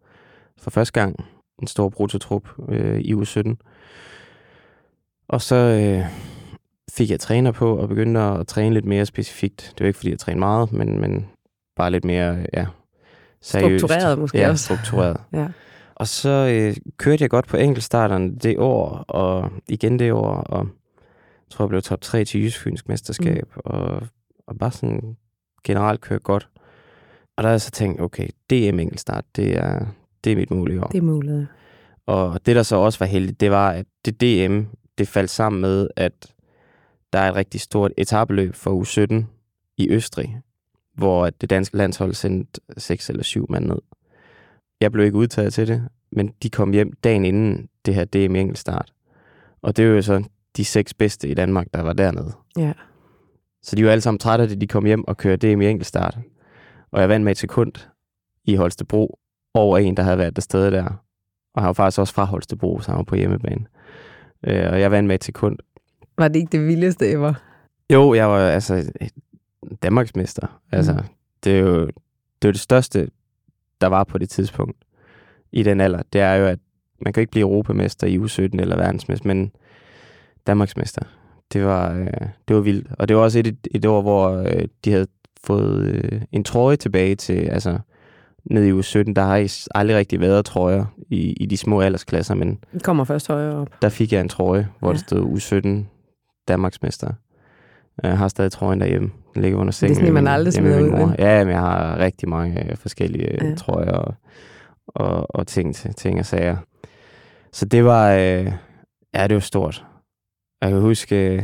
[0.57, 1.25] for første gang.
[1.61, 3.55] En stor prototrup øh, i U17.
[5.27, 6.05] Og så øh,
[6.91, 9.73] fik jeg træner på og begyndte at træne lidt mere specifikt.
[9.77, 11.25] Det var ikke, fordi jeg trænede meget, men, men
[11.75, 12.65] bare lidt mere ja,
[13.41, 13.81] seriøst.
[13.81, 14.65] Struktureret måske ja, også.
[14.65, 15.17] struktureret.
[15.33, 15.47] ja.
[15.95, 20.67] Og så øh, kørte jeg godt på enkeltstarterne det år, og igen det år, og
[20.99, 23.61] jeg tror, jeg blev top 3 til Jysk Fynsk Mesterskab, mm.
[23.65, 24.01] og,
[24.47, 25.17] og bare sådan
[25.63, 26.49] generelt kørte godt.
[27.37, 29.85] Og der har jeg så tænkt, okay, DM enkeltstart, det er,
[30.23, 30.87] det er mit mål i år.
[30.87, 31.47] Det er muligt.
[32.05, 34.61] Og det, der så også var heldigt, det var, at det DM,
[34.97, 36.33] det faldt sammen med, at
[37.13, 39.25] der er et rigtig stort etabeløb for U17
[39.77, 40.41] i Østrig,
[40.95, 43.79] hvor det danske landshold sendte seks eller syv mand ned.
[44.81, 48.35] Jeg blev ikke udtaget til det, men de kom hjem dagen inden det her DM
[48.35, 48.93] enkeltstart.
[49.61, 50.23] Og det var jo så
[50.57, 52.31] de seks bedste i Danmark, der var dernede.
[52.57, 52.73] Ja.
[53.61, 55.67] Så de var alle sammen trætte af det, de kom hjem og kørte DM i
[55.67, 56.17] enkeltstart.
[56.93, 57.73] Og jeg vandt med et sekund
[58.45, 59.19] i Holstebro
[59.53, 61.03] over en, der havde været der sted der.
[61.53, 63.65] Og han var faktisk også fra Holstebro, så han var på hjemmebane.
[64.43, 65.57] Øh, og jeg vandt med et sekund.
[66.17, 67.33] Var det ikke det vildeste ever?
[67.89, 68.91] Jo, jeg var altså
[69.83, 70.61] Danmarksmester.
[70.71, 70.99] Altså, mm.
[71.43, 71.85] det er jo
[72.41, 73.09] det, er det største
[73.81, 74.77] der var på det tidspunkt
[75.51, 76.59] i den alder, det er jo, at
[77.01, 79.51] man kan ikke blive europamester i U17 eller verdensmester, men
[80.47, 81.01] Danmarksmester.
[81.53, 82.87] Det var, øh, det var vildt.
[82.99, 85.07] Og det var også et, et år, hvor øh, de havde
[85.45, 87.79] fået øh, en trøje tilbage til, altså
[88.45, 92.35] nede i U17, der har I aldrig rigtig været trøjer i, i de små aldersklasser,
[92.35, 93.67] men Den kommer først højere op.
[93.81, 94.93] der fik jeg en trøje, hvor Ja.
[94.93, 95.85] der stod U17
[96.47, 97.11] Danmarksmester.
[98.03, 99.11] Jeg har stadig trøjen derhjemme.
[99.33, 99.95] Den ligger under sengen.
[99.95, 101.15] sådan en, man hjemme- aldrig smider ud, mor.
[101.19, 103.49] Ja, men jeg har rigtig mange øh, forskellige Ja.
[103.49, 103.55] ja.
[103.55, 104.13] trøjer og,
[104.87, 106.57] og, og ting, til- ting og sager.
[107.51, 108.51] Så det var, øh,
[109.15, 109.85] ja, det var stort.
[110.61, 111.43] Jeg kan huske, øh,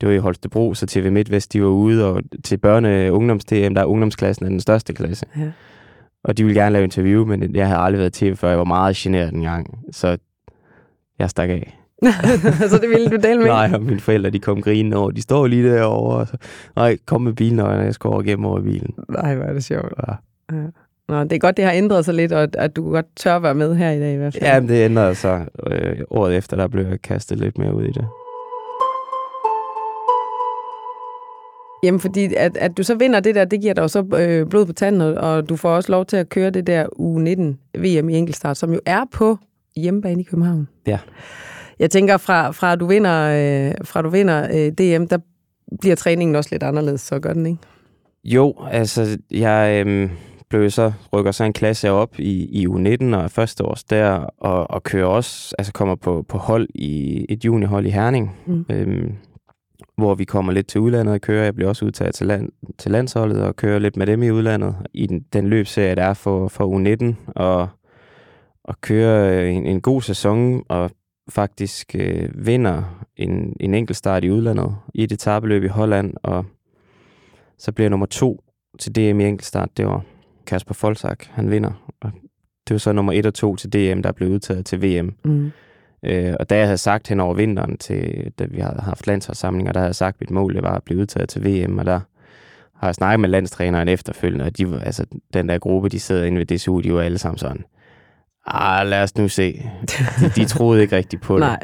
[0.00, 3.74] det var i Holstebro, så TV MidtVest, de var ude, og til børne- og ungdoms-DM,
[3.74, 5.26] der er ungdomsklassen er den største klasse.
[5.36, 5.50] Ja.
[6.24, 8.48] Og de ville gerne lave interview, men jeg havde aldrig været tv før.
[8.48, 10.16] Jeg var meget generet en gang, så
[11.18, 11.76] jeg stak af.
[12.70, 13.46] så det ville du dele med?
[13.46, 15.10] Nej, og mine forældre, de kom grinende over.
[15.10, 16.16] De står lige derovre.
[16.16, 16.36] Og så,
[16.76, 18.94] Nej, kom med bilen, og jeg skal over gennem over bilen.
[19.08, 19.92] Nej, hvor er det sjovt.
[20.08, 20.14] Ja.
[21.08, 23.54] Nå, det er godt, det har ændret sig lidt, og at- du godt tør være
[23.54, 24.44] med her i dag i hvert fald.
[24.44, 25.46] Ja, det ændrede sig.
[25.66, 28.06] Øh, året efter, der blev jeg kastet lidt mere ud i det.
[31.82, 34.46] Jamen, fordi at, at du så vinder det der, det giver dig jo så øh,
[34.46, 38.08] blod på tanden, og, du får også lov til at køre det der U19 VM
[38.08, 39.38] i enkeltstart, som jo er på
[39.76, 40.68] hjemmebane i København.
[40.86, 40.98] Ja.
[41.78, 43.20] Jeg tænker, fra, fra du vinder,
[43.68, 45.18] øh, fra du vinder øh, DM, der
[45.80, 47.58] bliver træningen også lidt anderledes, så gør den, ikke?
[48.24, 50.10] Jo, altså, jeg øhm,
[50.50, 54.70] blev så, rykker så en klasse op i, i U19 og første års der, og,
[54.70, 58.64] og kører også, altså kommer på, på hold i et juniorhold i Herning, Mm.
[58.70, 59.12] øhm,
[60.00, 61.44] hvor vi kommer lidt til udlandet og kører.
[61.44, 64.74] Jeg bliver også udtaget til, land, til landsholdet og kører lidt med dem i udlandet
[64.94, 67.68] i den, den løbserie, der er for, for U19, og,
[68.64, 70.90] og kører øh, en, en god sæson, og
[71.28, 76.44] faktisk øh, vinder en, en enkelt start i udlandet i et etabeløb i Holland, og
[77.58, 78.44] så bliver jeg nummer to
[78.78, 80.04] til DM i enkeltstart det år.
[80.46, 81.92] Kasper Folsak, han vinder.
[82.00, 82.12] Og
[82.68, 85.14] det var så nummer et og to til DM, der blev udtaget til VM.
[85.24, 85.50] Mm.
[86.02, 89.72] Øh, og da jeg havde sagt hen over vinteren, til, da vi havde haft landsholdssamlinger,
[89.72, 91.86] der havde jeg sagt, at mit mål det var at blive udtaget til VM, og
[91.86, 92.00] der
[92.76, 96.38] har jeg snakket med landstræneren efterfølgende, og de, altså, den der gruppe, de sidder inde
[96.38, 97.64] ved DSU, de var alle sammen sådan,
[98.46, 99.70] ah, lad os nu se.
[100.20, 101.40] De, de troede ikke rigtigt på det.
[101.40, 101.58] Nej.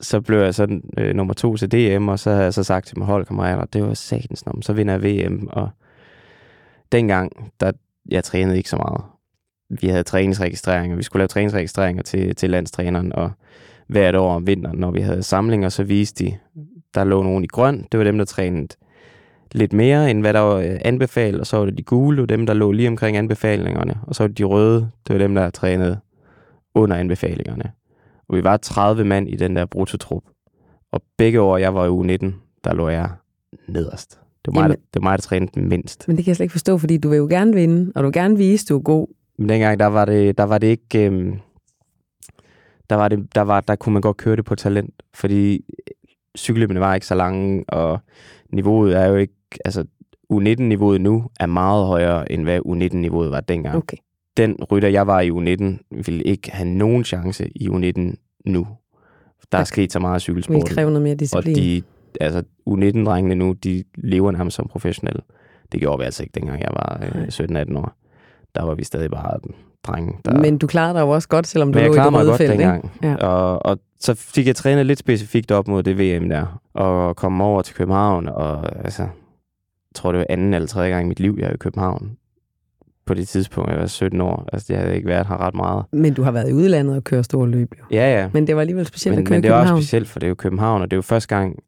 [0.00, 2.86] Så blev jeg så øh, nummer to til DM, og så havde jeg så sagt
[2.86, 5.68] til mine holdkammerater, det var satans om, så vinder jeg VM, og
[6.92, 7.72] dengang, der,
[8.10, 9.13] jeg trænede ikke så meget.
[9.70, 13.30] Vi havde træningsregistreringer, vi skulle lave træningsregistreringer til, til landstræneren, og
[13.86, 16.36] hvert år om vinteren, når vi havde samlinger, så viste de,
[16.94, 18.68] der lå nogen i grøn, det var dem, der trænede
[19.52, 22.20] lidt mere, end hvad der var øh, anbefalet, og så var det de gule, det
[22.20, 25.18] var dem, der lå lige omkring anbefalingerne, og så var det de røde, det var
[25.18, 25.98] dem, der trænede
[26.74, 27.72] under anbefalingerne.
[28.28, 30.22] Og vi var 30 mand i den der brutotrup,
[30.92, 33.10] og begge år, jeg var i uge 19, der lå jeg
[33.68, 34.10] nederst.
[34.44, 36.08] Det var, mig, Jamen- der, det var mig, der trænede mindst.
[36.08, 38.06] Men det kan jeg slet ikke forstå, fordi du vil jo gerne vinde, og du
[38.06, 39.06] vil gerne vise, du er god.
[39.38, 41.06] Men dengang, der var det, der var det ikke...
[41.06, 41.38] Øhm,
[42.90, 45.64] der, var det, der, var, der kunne man godt køre det på talent, fordi
[46.38, 47.98] cykelløbene var ikke så lange, og
[48.52, 49.34] niveauet er jo ikke...
[49.64, 49.84] Altså,
[50.32, 53.76] U19-niveauet nu er meget højere, end hvad U19-niveauet var dengang.
[53.76, 53.96] Okay.
[54.36, 55.64] Den rytter, jeg var i U19,
[56.06, 58.00] ville ikke have nogen chance i U19
[58.46, 58.66] nu.
[59.52, 59.64] Der er Okay.
[59.66, 60.66] sket så meget af Det cykelsporten.
[60.66, 61.56] kræve noget mere Og disciplin.
[61.56, 61.82] de,
[62.20, 65.22] altså U19-drengene nu, de lever nærmest som professionelle.
[65.72, 67.22] Det gjorde vi altså ikke, dengang jeg var øh,
[67.72, 67.96] 17-18 år.
[68.54, 69.38] Der var vi stadig bare
[69.86, 70.18] drenge.
[70.24, 70.40] Der...
[70.40, 72.52] Men du klarede dig jo også godt, selvom du lå i det røde godt felt,
[72.52, 72.80] ikke?
[73.02, 73.14] Ja.
[73.16, 76.60] Og, og så fik jeg trænet lidt specifikt op mod det VM der.
[76.74, 79.10] Og kom over til København, og altså, jeg
[79.94, 82.16] tror det var anden eller tredje gang i mit liv, jeg er i København.
[83.06, 84.48] På det tidspunkt, jeg var 17 år.
[84.52, 85.84] Altså, jeg havde ikke været her ret meget.
[85.92, 87.84] Men du har været i udlandet og kørt store løb, jo.
[87.90, 88.30] Ja, ja.
[88.32, 90.26] Men det var alligevel specielt men, at køre men det er også specielt, for det
[90.26, 91.58] er jo København, og det er jo første gang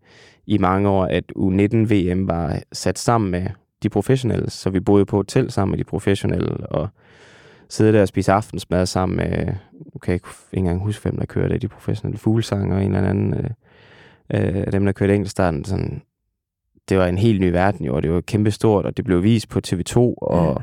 [0.47, 3.47] i mange år, at U19-VM var sat sammen med
[3.83, 4.51] de professionelle.
[4.51, 6.89] Så vi boede på hotel sammen med de professionelle, og
[7.69, 11.27] sidde der og spise aftensmad sammen med, nu kan jeg ikke engang huske, hvem der
[11.27, 13.35] kørte de professionelle fuglesanger og en eller anden
[14.35, 15.65] øh, øh, dem, der kørte enkeltstarten.
[15.65, 16.03] Sådan,
[16.89, 19.23] det var en helt ny verden, jo, og det var kæmpe stort, og det blev
[19.23, 20.55] vist på TV2, og, Ja.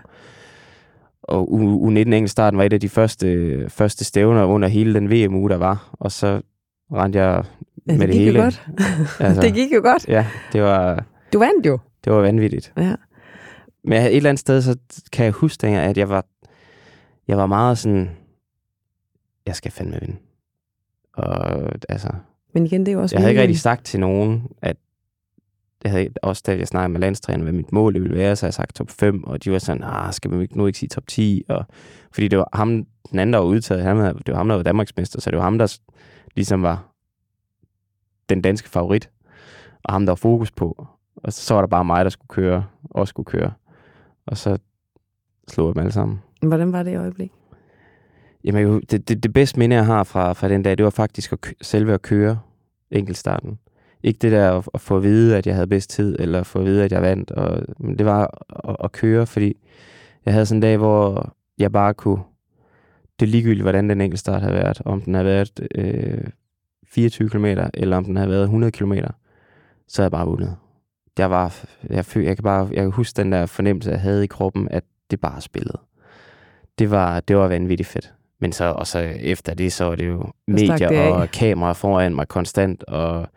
[1.23, 5.49] og U- U19 enkeltstarten var et af de første, første stævner under hele den VM-uge,
[5.49, 6.41] der var, og så
[6.93, 7.43] rendte jeg
[7.87, 8.37] Ja, med det det hele.
[8.39, 8.67] jo godt.
[9.19, 10.07] Altså, det gik jo godt.
[10.07, 11.79] Ja, det var, Du vandt jo.
[12.03, 12.73] Det var vanvittigt.
[12.77, 12.95] Ja.
[13.83, 14.77] Men et eller andet sted, så
[15.11, 16.25] kan jeg huske, dengang, at jeg var,
[17.27, 18.09] jeg var meget sådan,
[19.45, 20.15] jeg skal fandme vinde.
[21.13, 22.09] Og altså,
[22.53, 24.77] Men igen, det er jo også jeg havde ikke rigtig sagt til nogen, at
[25.83, 28.53] jeg havde også da jeg snakkede med landstræner, hvad mit mål ville være, så jeg
[28.53, 31.43] sagt top 5, og de var sådan, ah, skal ikke- nu ikke sige top 10?
[31.49, 31.65] Og,
[32.11, 32.69] fordi det var ham,
[33.11, 35.37] den anden, der var udtaget, han, havde- det var ham, der var Danmarksmester, så det
[35.37, 35.77] var ham, der
[36.35, 36.89] ligesom var
[38.29, 39.09] den danske favorit,
[39.83, 40.87] og ham, der var fokus på.
[41.15, 43.51] Og så var der bare mig, der skulle køre, også skulle køre.
[44.25, 44.57] Og så
[45.47, 46.21] slog jeg dem alle sammen.
[46.41, 47.31] Hvordan var det i øjeblik?
[48.43, 51.33] Jamen, det, det, det bedste minde, jeg har fra, fra den dag, det var faktisk
[51.33, 52.39] at kø- selve at køre
[52.91, 53.59] enkeltstarten.
[54.03, 56.59] Ikke det der at, at få at vide, at jeg havde bedst tid, eller få
[56.59, 57.31] at vide, at jeg vandt.
[57.31, 59.57] Og, men det var at, at køre, fordi
[60.25, 62.19] jeg havde sådan en dag, hvor jeg bare kunne...
[63.19, 64.81] Det er ligegyldigt, hvordan den enkeltstart havde været.
[64.85, 66.27] Om den havde været øh,
[66.87, 68.93] 24 km, eller om den havde været 100 km,
[69.87, 70.55] så havde jeg bare vundet.
[71.17, 74.23] Jeg var, jeg, føl, jeg kan bare, jeg kan huske den der fornemmelse, jeg havde
[74.23, 75.79] i kroppen, at det bare spillede.
[76.79, 78.13] Det var, det var vanvittigt fedt.
[78.39, 81.11] Men så, og så efter det, så var det jo det medier af.
[81.11, 83.27] og kameraer foran mig konstant, og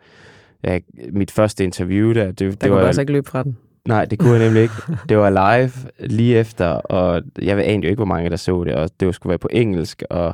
[0.63, 0.79] ja,
[1.11, 3.57] mit første interview der, det, Der det var, du altså ikke løbe fra den.
[3.87, 4.73] Nej, det kunne jeg nemlig ikke.
[5.09, 8.73] Det var live lige efter, og jeg anede jo ikke, hvor mange der så det,
[8.75, 10.33] og det skulle være på engelsk, og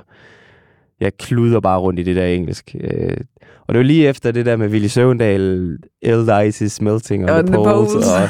[1.03, 2.75] jeg kluder bare rundt i det der engelsk.
[2.81, 3.17] Øh,
[3.67, 7.37] Og det var lige efter det der med Willy Søvendal, Eld Ice is melting on
[7.37, 8.29] On the poles, og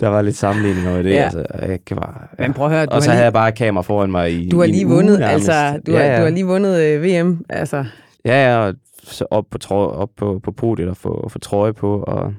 [0.00, 1.10] der var lidt sammenligning over det.
[1.10, 1.14] Ja.
[1.16, 1.24] Ja.
[1.24, 2.46] Altså, jeg kan bare, ja.
[2.46, 4.32] Men prøv at høre, du Og så har havde lige, jeg bare kamera foran mig
[4.32, 5.48] i du har lige uge vundet, nærmest.
[5.48, 6.18] altså, du, ja, har, ja.
[6.18, 7.84] du har lige vundet øh, VM, altså.
[8.24, 11.72] Ja, ja, og så op på, trøje, op på, på podiet og få, få trøje
[11.72, 12.34] på, og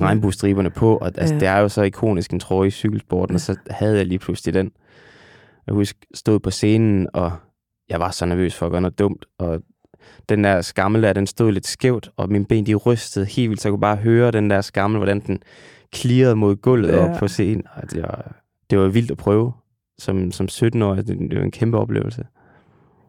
[0.00, 0.96] regnbuestriberne på.
[0.96, 1.32] Og altså, Ja.
[1.34, 1.40] ja.
[1.40, 4.54] det er jo så ikonisk en trøje i cykelsporten, og så havde jeg lige pludselig
[4.54, 4.70] den.
[5.66, 7.32] Jeg husker, stod på scenen, og
[7.92, 9.60] jeg var så nervøs for at gøre noget dumt, og
[10.28, 13.62] den der skammel der, den stod lidt skævt, og mine ben, de rystede helt vildt,
[13.62, 15.38] så jeg kunne bare høre den der skammel, hvordan den
[15.92, 17.12] klirrede mod gulvet Ja.
[17.12, 17.62] op på scenen.
[17.74, 18.36] Og det var,
[18.70, 19.52] det var vildt at prøve
[19.98, 21.06] som, som 17-årig.
[21.06, 22.24] Det, det var en kæmpe oplevelse.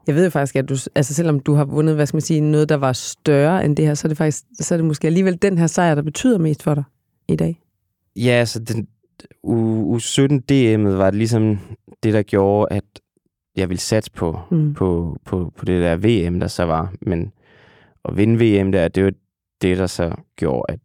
[0.07, 2.41] Jeg ved jo faktisk, at du, altså selvom du har vundet, hvad skal man sige,
[2.41, 5.07] noget, der var større end det her, så er det faktisk, så er det måske
[5.07, 6.83] alligevel den her sejr, der betyder mest for dig
[7.27, 7.61] i dag.
[8.15, 8.87] Ja, altså den,
[9.43, 11.59] u, U17 DM'et var ligesom
[12.03, 12.83] det, der gjorde, at
[13.55, 14.73] jeg ville satse på, Mm.
[14.73, 16.93] på, på, på det der VM, der så var.
[17.01, 17.31] Men
[18.05, 19.11] at vinde VM der, det var
[19.61, 20.79] det, der så gjorde, at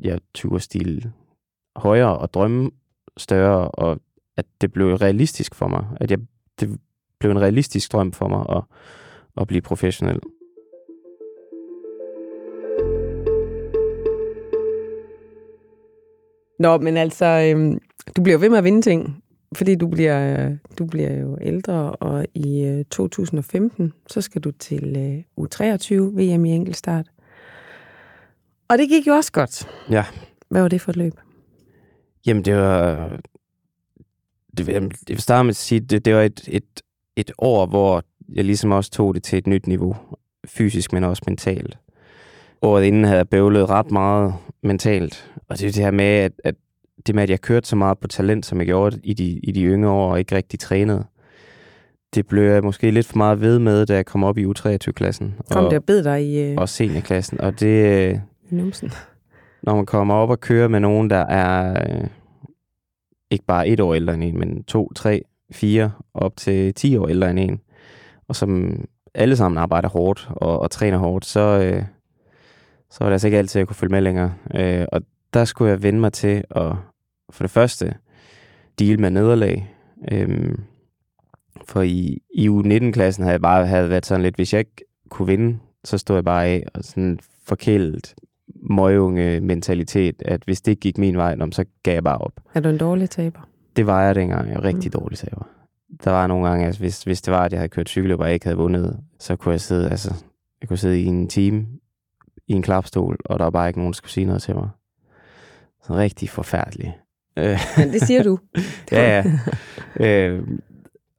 [0.00, 1.12] jeg turde stille
[1.76, 2.70] højere og drømme
[3.16, 4.00] større, og
[4.36, 5.86] at det blev realistisk for mig.
[6.00, 6.18] At jeg,
[6.60, 6.78] det
[7.20, 8.62] blev en realistisk drøm for mig at,
[9.36, 10.20] at blive professionel.
[16.58, 17.78] Nå, men altså, øhm,
[18.16, 19.22] du bliver ved med at vinde ting,
[19.54, 24.50] fordi du bliver, øh, du bliver jo ældre, og i øh, 2015, så skal du
[24.50, 27.06] til øh, U23 VM i enkeltstart.
[28.68, 29.68] Og det gik jo også godt.
[29.90, 30.04] Ja.
[30.48, 31.14] Hvad var det for et løb?
[32.26, 33.08] Jamen, det var...
[34.56, 36.82] Det, jeg vil starte med at sige, det, det var et, et,
[37.16, 39.96] et år, hvor jeg ligesom også tog det til et nyt niveau.
[40.46, 41.78] Fysisk, men også mentalt.
[42.62, 45.32] Året inden havde jeg bøvlet ret meget mentalt.
[45.48, 46.54] Og det er det her med, at, at
[47.06, 49.52] det med, at jeg kørte så meget på talent, som jeg gjorde i de, i
[49.52, 51.04] de yngre år, og ikke rigtig trænede,
[52.14, 55.34] det blev jeg måske lidt for meget ved med, da jeg kom op i U23-klassen.
[55.50, 57.40] Kom og, det og bed dig i, øh, og seniorklassen.
[57.40, 58.18] Og det, øh,
[58.50, 58.92] numsen?
[59.62, 62.06] når man kommer op og kører med nogen, der er øh,
[63.30, 67.08] ikke bare et år ældre end en, men to, tre, fire, op til 10 år
[67.08, 67.60] ældre end en,
[68.28, 68.80] og som
[69.14, 71.82] alle sammen arbejder hårdt og, og træner hårdt, så, øh,
[72.90, 74.34] så var det altså ikke altid, at jeg kunne følge med længere.
[74.54, 75.02] Øh, og
[75.34, 76.72] der skulle jeg vende mig til at
[77.30, 77.94] for det første
[78.78, 79.74] deal med nederlag.
[80.12, 80.54] Øh,
[81.64, 85.26] for i, i U19-klassen havde jeg bare havde været sådan lidt, hvis jeg ikke kunne
[85.26, 88.14] vinde, så stod jeg bare af og sådan forkælet
[88.70, 92.32] møgunge mentalitet, at hvis det ikke gik min vej, så gav jeg bare op.
[92.54, 93.40] Er du en dårlig taber?
[93.76, 94.48] Det var jeg dengang.
[94.48, 95.48] Jeg var rigtig dårlig taber.
[96.04, 98.26] Der var nogle gange, altså, hvis, hvis det var, at jeg havde kørt cykel, og
[98.26, 100.14] jeg ikke havde vundet, så kunne jeg sidde, altså,
[100.60, 101.66] jeg kunne sidde i en time
[102.46, 104.68] i en klapstol, og der var bare ikke nogen, der skulle sige noget til mig.
[105.82, 106.90] Så rigtig forfærdeligt.
[107.36, 108.38] Men det siger du.
[108.92, 109.24] ja,
[110.00, 110.28] ja.
[110.28, 110.42] øh,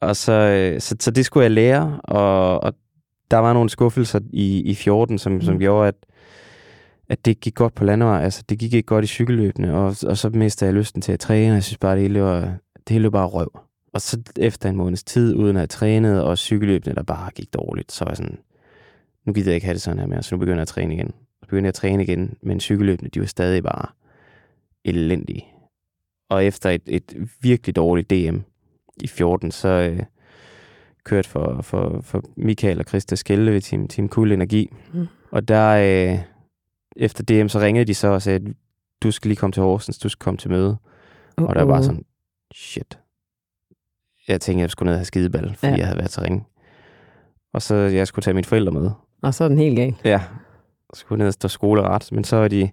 [0.02, 2.74] og så, øh, så, så det skulle jeg lære, og, og
[3.32, 5.60] der var nogle skuffelser i, i 14, som, som Mm.
[5.60, 5.96] gjorde, at,
[7.10, 8.24] at det gik godt på landevej.
[8.24, 11.20] Altså, det gik ikke godt i cykelløbene, og, og så mistede jeg lysten til at
[11.20, 11.54] træne.
[11.54, 12.40] Jeg synes bare, det hele var,
[12.76, 13.60] det hele var bare røv.
[13.94, 17.54] Og så efter en måneds tid, uden at have trænet, og cykelløbene, der bare gik
[17.54, 18.38] dårligt, så var jeg sådan,
[19.26, 20.94] nu gider jeg ikke have det sådan her mere, så nu begynder jeg at træne
[20.94, 21.08] igen.
[21.42, 23.86] Så begyndte jeg at træne igen, men cykelløbene, de var stadig bare
[24.86, 25.46] elendige.
[26.32, 28.38] Og efter et, et virkelig dårligt DM
[29.02, 30.00] i 14, så øh,
[31.04, 34.74] kørte for, for, for Michael og Christa Skelde ved Team, Team Cool Energi.
[34.94, 35.08] Mm.
[35.32, 35.70] Og der,
[36.12, 36.20] øh,
[36.96, 38.54] efter DM, så ringede de så og sagde,
[39.04, 40.78] du skal lige komme til Horsens, du skal komme til møde.
[41.42, 41.44] Uh-oh.
[41.46, 42.06] Og der var sådan,
[42.56, 43.00] shit.
[44.28, 45.78] Jeg tænkte, jeg skulle ned og have skideball, fordi Ja.
[45.78, 46.44] jeg havde været så ringe.
[47.54, 48.92] Og så jeg skulle tage mine forældre med.
[49.24, 49.96] Og så er den helt gal.
[50.04, 50.22] Ja,
[50.94, 52.70] skulle ned og stå skoleret, men så var de,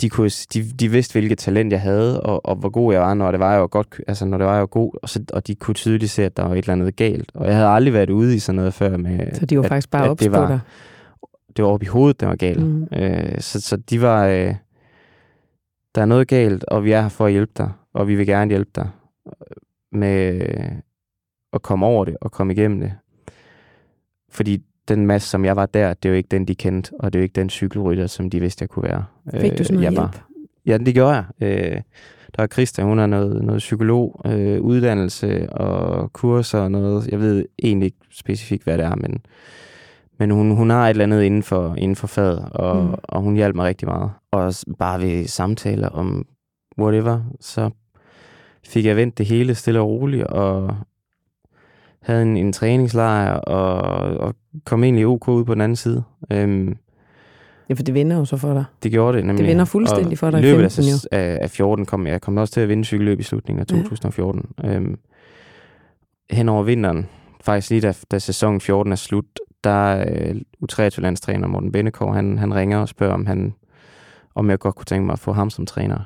[0.00, 3.14] de, kunne, de, de vidste, hvilket talent jeg havde, og, og hvor god jeg var,
[3.14, 5.24] når det var jeg var godt, altså når det var jeg var god, og, så,
[5.32, 7.30] og de kunne tydeligt se, at der var et eller andet galt.
[7.34, 9.68] Og jeg havde aldrig været ude i sådan noget før med, Så de var at,
[9.68, 10.60] faktisk bare at ops det var, dig.
[11.56, 12.62] det var oppe i hovedet, der var galt.
[12.62, 12.88] Mm.
[12.90, 12.98] Mm.
[12.98, 14.54] Øh, så, så de var, øh,
[15.94, 18.26] der er noget galt, og vi er her for at hjælpe dig, og vi vil
[18.26, 18.88] gerne hjælpe dig
[19.92, 20.72] med øh,
[21.52, 22.92] at komme over det og komme igennem det.
[24.30, 27.12] Fordi den masse, som jeg var der, det er jo ikke den, de kendte, og
[27.12, 29.04] det er jo ikke den cykelrytter, som de vidste, jeg kunne være.
[29.40, 30.02] Fik du sådan noget jeg hjælp?
[30.02, 30.26] Var,
[30.66, 31.24] ja, det gjorde jeg.
[31.40, 31.80] Øh,
[32.36, 37.08] der er Christa, hun har noget, noget psykolog, øh, uddannelse og kurser og noget.
[37.08, 39.20] Jeg ved egentlig ikke specifikt, hvad det er, men,
[40.18, 42.94] men hun, hun har et eller andet inden for, inden for faget, og, Mm.
[43.02, 44.10] og hun hjalp mig rigtig meget.
[44.32, 46.26] Og bare ved samtaler om
[46.78, 47.70] whatever, så
[48.66, 50.76] fik jeg vendt det hele stille og roligt, og
[52.06, 53.80] havde en, en træningslejr, og,
[54.18, 56.02] og kom egentlig ok ud på den anden side.
[56.32, 56.76] Øhm,
[57.68, 58.64] Ja, for det vinder jo så for dig.
[58.82, 59.42] det gjorde det nemlig.
[59.42, 60.96] Det vinder fuldstændig for dig i i løbet af, 15 jo.
[60.96, 63.72] sæs- af, af 14 kom jeg, kom også til at vinde cykelløb i slutningen af
[63.76, 63.82] Ja.
[63.82, 64.44] 2014.
[64.64, 64.98] Øhm,
[66.30, 67.06] hen over vinteren,
[67.44, 69.24] faktisk lige da, da sæsonen 14 er slut,
[69.64, 70.34] der øh,
[70.72, 73.54] U23-landstræner Morten Bennekov, han, han ringer og spørger, om, han,
[74.34, 75.98] om jeg godt kunne tænke mig at få ham som træner.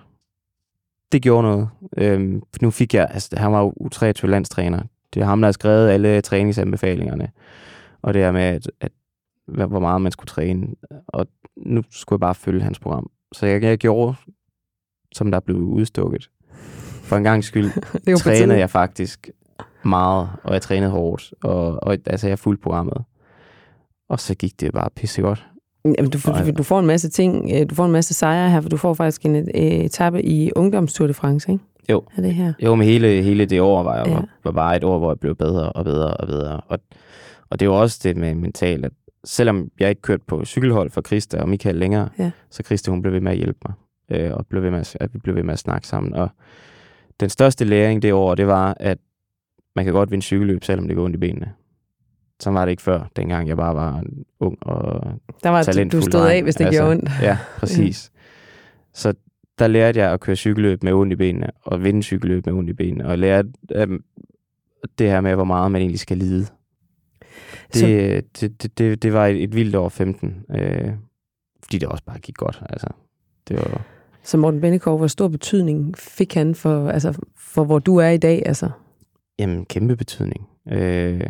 [1.13, 1.69] Det gjorde noget.
[1.97, 4.83] Øhm, nu fik jeg, altså han var jo U23-landstræner.
[5.15, 7.29] Det er ham, der har skrevet alle træningsanbefalingerne.
[8.03, 8.93] Og det her med, at, at
[9.47, 10.67] hvor meget man skulle træne.
[11.07, 13.11] Og nu skulle jeg bare følge hans program.
[13.33, 14.15] Så jeg, jeg gjorde,
[15.15, 16.31] som der blev udstukket.
[17.03, 17.71] For en gang skyld
[18.19, 19.31] trænede jeg faktisk
[19.85, 21.35] meget, og jeg trænede hårdt.
[21.43, 23.05] Og, og altså, jeg fulgte programmet.
[24.09, 25.47] Og så gik det bare pisse godt.
[25.85, 28.61] Jamen, du, får- du får en masse ting, øh, du får en masse sejre her,
[28.61, 31.65] for du får faktisk en etape i Ungdomstour de France, ikke?
[31.91, 32.03] Jo.
[32.17, 32.53] Er det her?
[32.63, 34.15] Jo, men hele, hele det år var, Ja.
[34.15, 36.61] var, var bare et år, hvor jeg blev bedre og bedre og bedre.
[36.69, 36.79] Og,
[37.51, 38.93] og det er jo også det med mentalt, at
[39.25, 42.31] selvom jeg ikke kørte på cykelhold for Christa og Michael længere, Ja.
[42.51, 43.75] så Christa, hun blev ved med at hjælpe mig.
[44.21, 46.15] Øh, og blev ved med at, at vi blev ved med at snakke sammen.
[46.15, 46.29] Og
[47.21, 48.99] den største læring det år, det var, at
[49.77, 51.53] man kan godt vinde cykelløb, selvom det går ondt i benene.
[52.41, 54.03] Sådan var det ikke før, dengang jeg bare var
[54.41, 55.03] ung og
[55.43, 57.11] Der var, du, du talentfuld stod af, hvis det Altså, gjorde ondt.
[57.23, 58.11] Ja, præcis.
[58.95, 59.15] Så
[59.61, 62.71] der lærte jeg at køre cykelløb med ondt i benene, og vinde cykelløb med ondt
[62.71, 63.49] i benene, og lærte
[63.83, 64.05] um,
[64.99, 66.47] det her med, hvor meget man egentlig skal lide.
[67.73, 70.91] Så- Det, det, det, det, det var et, et vildt år 15, øh,
[71.63, 72.63] fordi det også bare gik godt.
[72.69, 72.87] Altså,
[73.49, 73.83] det var,
[74.23, 78.19] Så Morten Bennekov, hvor stor betydning fik han for, altså, for hvor du er i
[78.19, 78.43] dag?
[78.47, 78.71] Altså?
[79.39, 80.49] jamen, kæmpe betydning.
[80.69, 81.21] Øh,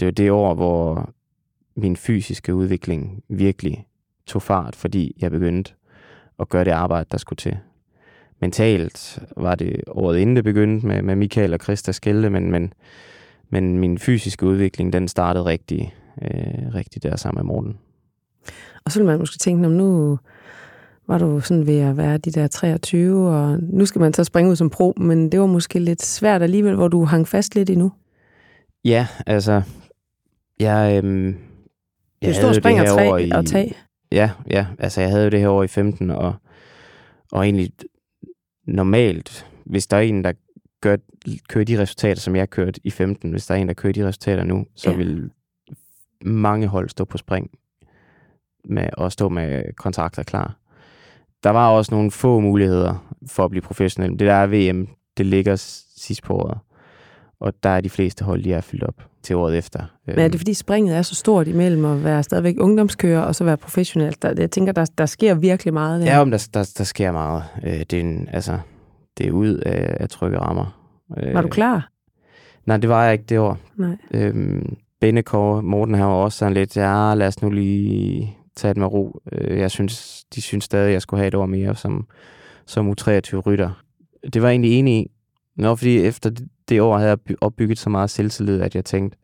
[0.00, 1.10] det var det år, hvor
[1.76, 3.86] min fysiske udvikling virkelig
[4.26, 5.72] tog fart, fordi jeg begyndte
[6.40, 7.56] at gøre det arbejde, der skulle til.
[8.40, 12.72] Mentalt var det året inden det begyndte med, med Michael og Christa Skelde, men, men,
[13.50, 17.78] men min fysiske udvikling, den startede rigtig, øh, rigtig der sammen med Morten.
[18.84, 20.18] Og så vil man måske tænke, "Nå, men nu
[21.08, 24.50] var du sådan ved at være de der 23, og nu skal man så springe
[24.50, 27.70] ud som pro, men det var måske lidt svært alligevel, hvor du hang fast lidt
[27.70, 27.92] endnu.
[28.84, 29.62] Ja, altså,
[30.60, 31.26] jeg, øhm,
[32.22, 33.74] jeg jo stor havde jo spring det at her år tage, i- at tage.
[34.14, 34.66] Ja, ja.
[34.78, 36.34] Altså, jeg havde jo det her år i 15, og,
[37.32, 37.70] og egentlig
[38.66, 40.32] normalt, hvis der er en, der
[40.80, 40.96] gør,
[41.48, 44.06] kører de resultater, som jeg kørte i 15, hvis der er en, der kører de
[44.08, 44.96] resultater nu, så Ja.
[44.96, 45.30] vil
[46.24, 47.50] mange hold stå på spring
[48.64, 50.56] med at stå med kontrakter klar.
[51.42, 54.10] Der var også nogle få muligheder for at blive professionel.
[54.10, 55.56] Det der er VM, det ligger
[55.96, 56.58] sidst på året.
[57.40, 59.80] Og der er de fleste hold, de er fyldt op til året efter.
[60.06, 63.44] Men er det fordi springet er så stort imellem at være stadigvæk ungdomskører og så
[63.44, 64.16] være professionel?
[64.22, 66.06] Der, jeg tænker, der, der sker virkelig meget der.
[66.06, 67.44] Ja, om der, der, der sker meget.
[67.64, 68.58] Øh, det, er en, altså,
[69.18, 70.80] det er ud af, af trygge rammer.
[71.18, 71.88] Øh, Var du klar?
[72.66, 73.58] Nej, det var jeg ikke det år.
[73.76, 73.96] Nej.
[74.10, 78.80] Øhm, Bennekår, Morten her var også sådan lidt, ja, lad os nu lige tage det
[78.80, 79.20] med ro.
[79.32, 82.06] Øh, jeg synes, de synes stadig, at jeg skulle have et år mere som,
[82.66, 83.70] som U23-rytter.
[84.32, 85.10] Det var jeg egentlig enig i.
[85.56, 86.30] Nå, fordi efter
[86.68, 89.18] det, år havde jeg by- opbygget så meget selvtillid, at jeg tænkte,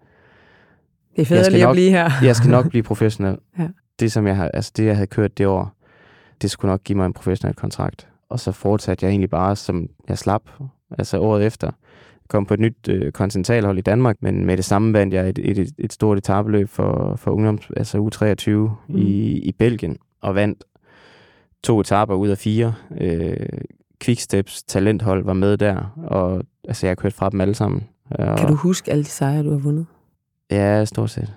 [1.16, 2.10] Det er fedt lige at nok- blive her.
[2.28, 3.36] jeg skal nok blive professionel.
[3.58, 3.68] Ja.
[4.00, 5.72] Det, som jeg, har, altså det, jeg havde kørt det år,
[6.42, 8.08] det skulle nok give mig en professionel kontrakt.
[8.28, 10.42] Og så fortsatte jeg egentlig bare, som jeg slap,
[10.98, 11.70] altså året efter.
[12.28, 15.38] Kom på et nyt øh, kontinentalhold i Danmark, men med det samme vandt jeg et,
[15.38, 18.68] et, et, et stort etabeløb for, for ungdoms, altså U23 Mm.
[18.88, 18.96] mm.
[18.98, 20.64] i, i Belgien, og vandt
[21.62, 22.74] to etaper ud af fire.
[23.00, 23.36] Øh,
[24.02, 27.84] Quicksteps talenthold var med der, og altså, jeg har kørt fra dem alle sammen.
[28.10, 29.86] Og, Kan du huske alle de sejre, du har vundet?
[30.50, 31.34] Ja, stort set.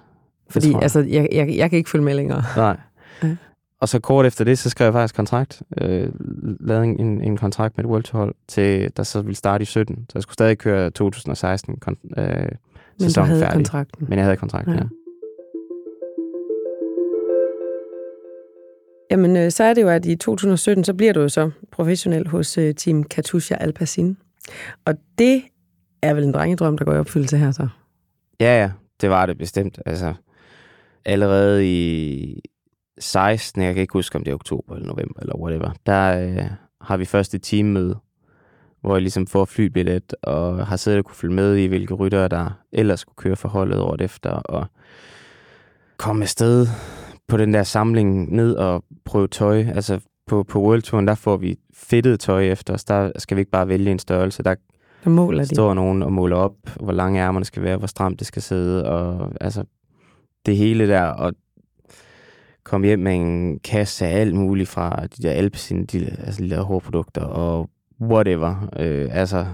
[0.49, 0.81] Fordi jeg.
[0.81, 2.43] altså, jeg, jeg, jeg kan ikke følge med længere.
[2.57, 2.77] Nej.
[3.23, 3.35] Ja.
[3.81, 5.61] Og så kort efter det, så skrev jeg faktisk kontrakt.
[5.81, 6.09] Øh,
[6.59, 9.95] lavede en, en kontrakt med et World hold, til, der så ville starte i 17.
[9.95, 12.47] Så jeg skulle stadig køre 2016 kon- øh,
[12.99, 13.53] sæsonen havde færdig.
[13.55, 14.05] kontrakten.
[14.09, 14.79] Men jeg havde kontrakten, Ja.
[14.79, 14.85] ja.
[19.13, 22.27] Jamen, øh, så er det jo, at i 2017, så bliver du jo så professionel
[22.27, 24.17] hos øh, Team Katusha Alpacin.
[24.85, 25.43] Og det
[26.01, 27.67] er vel en drengedrøm, der går i opfyldelse her så.
[28.39, 29.79] Ja, ja, det var det bestemt.
[29.85, 30.13] Altså,
[31.05, 32.41] allerede i
[32.99, 36.45] 16, jeg kan ikke huske, om det er oktober eller november eller whatever, der øh,
[36.81, 37.97] har vi første teammøde,
[38.81, 42.27] hvor jeg ligesom får flybillet og har siddet og kunne følge med i, hvilke ryttere,
[42.27, 44.65] der ellers skulle køre for holdet året efter, og
[45.97, 46.67] komme afsted
[47.27, 49.65] på den der samling ned og prøve tøj.
[49.75, 52.83] Altså på, på World Touren, der får vi fedtet tøj efter os.
[52.83, 54.43] Der skal vi ikke bare vælge en størrelse.
[54.43, 54.55] Der
[55.03, 55.55] Der måler de.
[55.55, 58.89] står nogen og måler op, hvor lange ærmerne skal være, hvor stramt det skal sidde,
[58.89, 59.63] og altså
[60.45, 61.33] det hele der, og
[62.63, 66.49] komme hjem med en kasse af alt muligt fra de der Alpecin, de, altså de
[66.49, 67.69] der hårprodukter, og
[68.01, 68.69] whatever.
[68.79, 69.45] Øh, altså,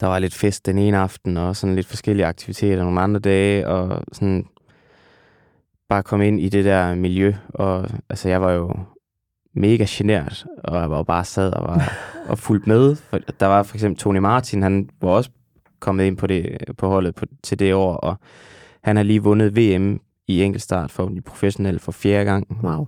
[0.00, 3.68] der var lidt fest den ene aften, og sådan lidt forskellige aktiviteter nogle andre dage,
[3.68, 4.46] og sådan
[5.88, 8.74] bare komme ind i det der miljø, og altså jeg var jo
[9.54, 11.92] mega genert, og jeg var jo bare sad og var
[12.28, 12.96] og fulgt med.
[12.96, 15.30] For der var for eksempel Tony Martin, han var også
[15.80, 18.16] kommet ind på, det, på holdet på, til det år, og
[18.82, 22.58] han har lige vundet VM i enkeltstart for de professionelle for fjerde gang.
[22.64, 22.86] Wow.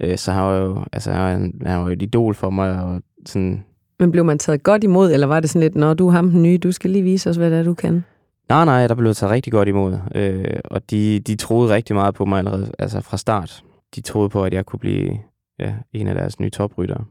[0.00, 3.02] Øh, så han var jo, altså, han, han var jo et idol for mig, og
[3.26, 3.64] sådan,
[3.98, 6.30] Men blev man taget godt imod, eller var det sådan lidt, når du er ham
[6.30, 8.04] den nye, du skal lige vise os, hvad det er, du kan?
[8.48, 12.14] Nej, nej, der blev taget rigtig godt imod, øh, og de, de troede rigtig meget
[12.14, 13.64] på mig allerede altså fra start.
[13.94, 15.18] De troede på, at jeg kunne blive
[15.58, 17.04] ja, en af deres nye topryttere.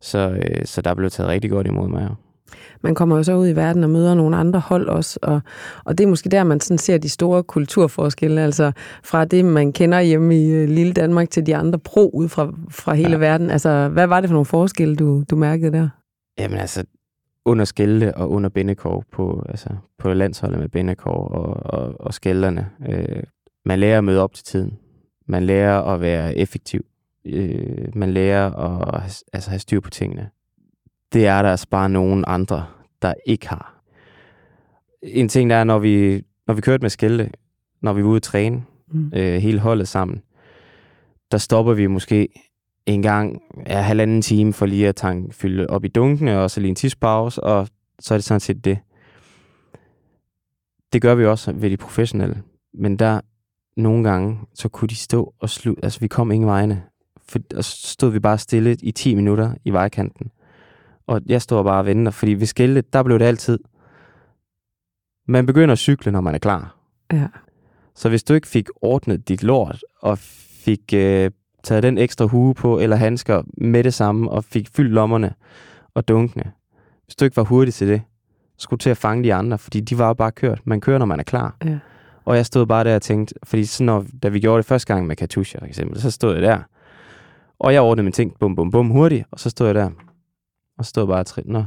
[0.00, 2.10] Så, øh, så der blev taget rigtig godt imod mig.
[2.82, 5.40] Man kommer jo så ud i verden og møder nogle andre hold også, og,
[5.84, 8.72] og det er måske der, man sådan ser de store kulturforskelle, altså
[9.04, 12.52] fra det, man kender hjemme i øh, lille Danmark til de andre pro ud fra,
[12.70, 13.14] fra hele ja.
[13.14, 13.18] Ja.
[13.18, 13.50] verden.
[13.50, 15.88] Altså, hvad var det for nogle forskelle, du, du mærkede der?
[16.38, 16.84] Jamen altså,
[17.46, 19.68] under skælte og under bindekår på, altså,
[19.98, 22.70] på landsholdet med bindekår og, og, og skælderne.
[22.88, 23.22] Øh,
[23.64, 24.78] man lærer at møde op til tiden.
[25.26, 26.84] Man lærer at være effektiv.
[27.24, 28.52] Øh, man lærer
[28.94, 30.30] at altså, have styr på tingene.
[31.12, 32.66] Det er der altså bare nogen andre,
[33.02, 33.82] der ikke har.
[35.02, 37.30] En ting der er, når vi, når vi kørte med skælte,
[37.82, 39.12] når vi var ude at træne, Mm.
[39.14, 40.22] øh, hele holdet sammen,
[41.32, 42.28] der stopper vi måske
[42.86, 46.60] en gang ja, halvanden time for lige at tanke, fylde op i dunkene, og så
[46.60, 47.68] lige en tidspause, og
[47.98, 48.78] så er det sådan set det.
[50.92, 52.42] Det gør vi også ved de professionelle,
[52.74, 53.20] men der
[53.76, 56.82] nogle gange, så kunne de stå og slutte, altså vi kom ingen vegne,
[57.28, 60.30] for, og så stod vi bare stille i 10 minutter i vejkanten.
[61.06, 63.58] Og jeg står bare og venter, fordi ved skiltet, der blev det altid.
[65.28, 66.76] Man begynder at cykle, når man er klar.
[67.12, 67.28] Ja.
[67.94, 71.30] Så hvis du ikke fik ordnet dit lort, og fik øh,
[71.66, 75.34] taget den ekstra hue på, eller handsker med det samme, og fik fyldt lommerne
[75.94, 76.52] og dunkene,
[77.04, 78.02] hvis du ikke var hurtig til det,
[78.58, 80.60] skulle til at fange de andre, fordi de var jo bare kørt.
[80.64, 81.56] Man kører, når man er klar.
[81.64, 81.78] Ja.
[82.24, 84.94] Og jeg stod bare der og tænkte, fordi så når, da vi gjorde det første
[84.94, 86.58] gang med Katusha for eksempel, så stod jeg der,
[87.58, 89.90] og jeg ordnede mine ting, bum, bum, bum, hurtigt, og så stod jeg der,
[90.78, 91.44] og så stod jeg bare og trin.
[91.46, 91.64] Nå,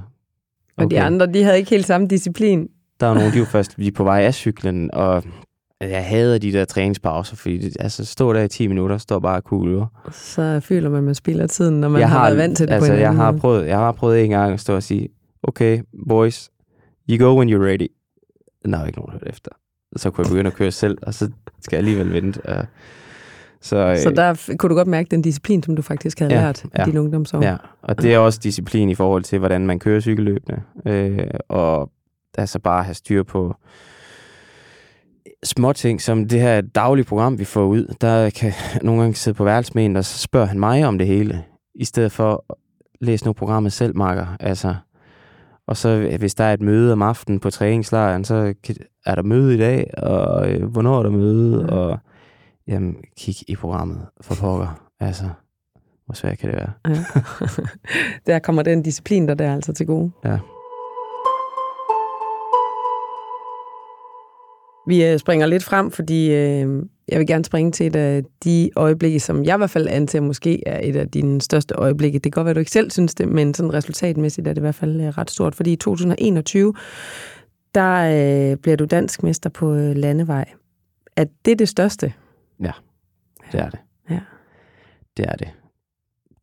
[0.77, 2.67] Og de andre, de havde ikke helt samme disciplin.
[2.99, 5.23] der var nogle, de var først lige på vej af cyklen, og
[5.81, 9.35] jeg hader de der træningspauser, fordi det, altså, stå der i 10 minutter, står bare
[9.35, 9.85] og kugler.
[10.11, 12.73] Så føler man, at man spilder tiden, når man jeg har, været vant til det
[12.73, 13.41] altså, på en jeg har måde.
[13.41, 15.09] prøvet, jeg har prøvet en gang at stå og sige,
[15.43, 16.49] okay, boys,
[17.09, 17.87] you go when you're ready.
[18.65, 19.51] Der er ikke nogen, der hørte efter.
[19.95, 21.29] Så kunne jeg begynde at køre selv, og så
[21.61, 22.41] skal jeg alligevel vente.
[22.49, 22.63] Uh,
[23.61, 26.41] så, øh, Så der kunne du godt mærke den disciplin, som du faktisk havde Ja,
[26.41, 26.85] lært i ja.
[26.85, 27.43] din ungdomsår.
[27.43, 30.63] Ja, og det er også disciplin i forhold til, hvordan man kører cykelløbene.
[30.85, 31.91] Øh, og
[32.37, 33.55] altså bare have styr på
[35.43, 37.95] små ting, som det her daglige program, vi får ud.
[38.01, 40.85] Der kan jeg nogle gange sidde på værelse med en, og så spørger han mig
[40.85, 41.43] om det hele,
[41.75, 42.55] i stedet for at
[43.01, 44.25] læse nu programmet selv, Marker.
[44.39, 44.75] Altså,
[45.67, 48.53] og så hvis der er et møde om aftenen på træningslejren, så
[49.05, 51.75] er der møde i dag, og øh, hvornår er der møde, Ja.
[51.75, 51.99] og
[52.67, 54.81] jamen, kig i programmet for pokker.
[54.99, 55.29] Altså,
[56.05, 56.71] hvor svært kan det være?
[56.87, 57.03] Ja.
[58.33, 60.11] der kommer den disciplin, der der altså til gode.
[60.25, 60.37] Ja.
[64.89, 68.69] Vi øh, springer lidt frem, fordi øh, jeg vil gerne springe til et af de
[68.75, 72.19] øjeblikke, som jeg i hvert fald antager måske er et af dine største øjeblikke.
[72.19, 74.59] Det kan godt være, at du ikke selv synes det, men sådan resultatmæssigt er det
[74.59, 75.55] i hvert fald øh, ret stort.
[75.55, 76.73] Fordi i 2021,
[77.75, 80.45] der øh, bliver du dansk mester på øh, landevej.
[81.15, 82.13] Er det det største?
[83.51, 83.79] Det er det.
[84.09, 84.19] Ja.
[85.17, 85.49] Det er det.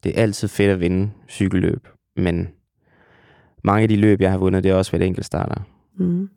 [0.05, 2.49] Det er altid fedt at vinde cykelløb, men
[3.65, 5.63] mange af de løb, jeg har vundet, det er også været enkeltstarter.
[5.99, 6.29] Mm.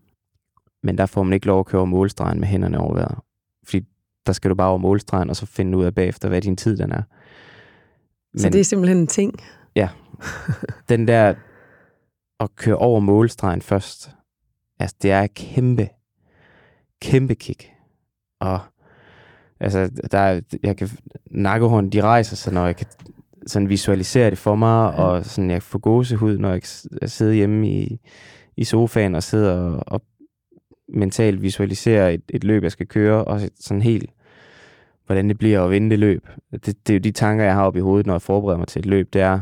[0.83, 3.17] Men der får man ikke lov at køre over målstregen med hænderne over vejret.
[3.63, 3.85] Fordi
[4.25, 6.77] der skal du bare over målstregen, og så finde ud af bagefter, hvad din tid
[6.77, 7.01] den er.
[8.37, 9.33] Så det er simpelthen en ting.
[10.89, 11.33] den der
[12.39, 14.09] at køre over målstregen først,
[14.79, 15.89] altså det er kæmpe,
[17.01, 17.69] kæmpe kick.
[18.39, 18.59] Og
[19.59, 20.89] altså, der er, jeg kan,
[21.31, 22.87] nakkehånden, de rejser sig, når jeg kan
[23.47, 25.03] sådan visualisere det for mig, Ja.
[25.03, 26.49] og sådan, jeg får gåsehud, når
[27.01, 27.99] jeg sidder hjemme i,
[28.57, 30.01] i sofaen og sidder og, og
[30.93, 34.09] mentalt visualiserer et, et løb, jeg skal køre, og sådan helt,
[35.05, 36.27] hvordan det bliver at vinde det løb.
[36.51, 38.67] Det, det er jo de tanker, jeg har oppe i hovedet, når jeg forbereder mig
[38.67, 39.39] til et løb, det er,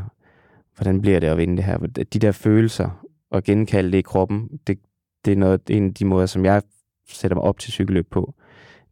[0.76, 1.78] hvordan bliver det at vinde det her?
[2.14, 4.80] De der følelser, og genkalde det i kroppen, det,
[5.26, 6.62] det er noget, en af de måder, som jeg
[7.10, 8.34] sætter mig op til cykelløb på.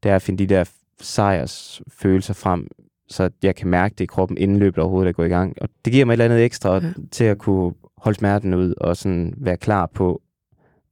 [0.03, 0.63] Det er at finde de der
[1.01, 2.67] sejrs følelser frem,
[3.07, 5.61] så jeg kan mærke det i kroppen, inden løbet overhovedet er gået i gang.
[5.61, 6.91] Og det giver mig et eller andet ekstra ja.
[7.11, 10.21] til at kunne holde smerten ud, og sådan være klar på,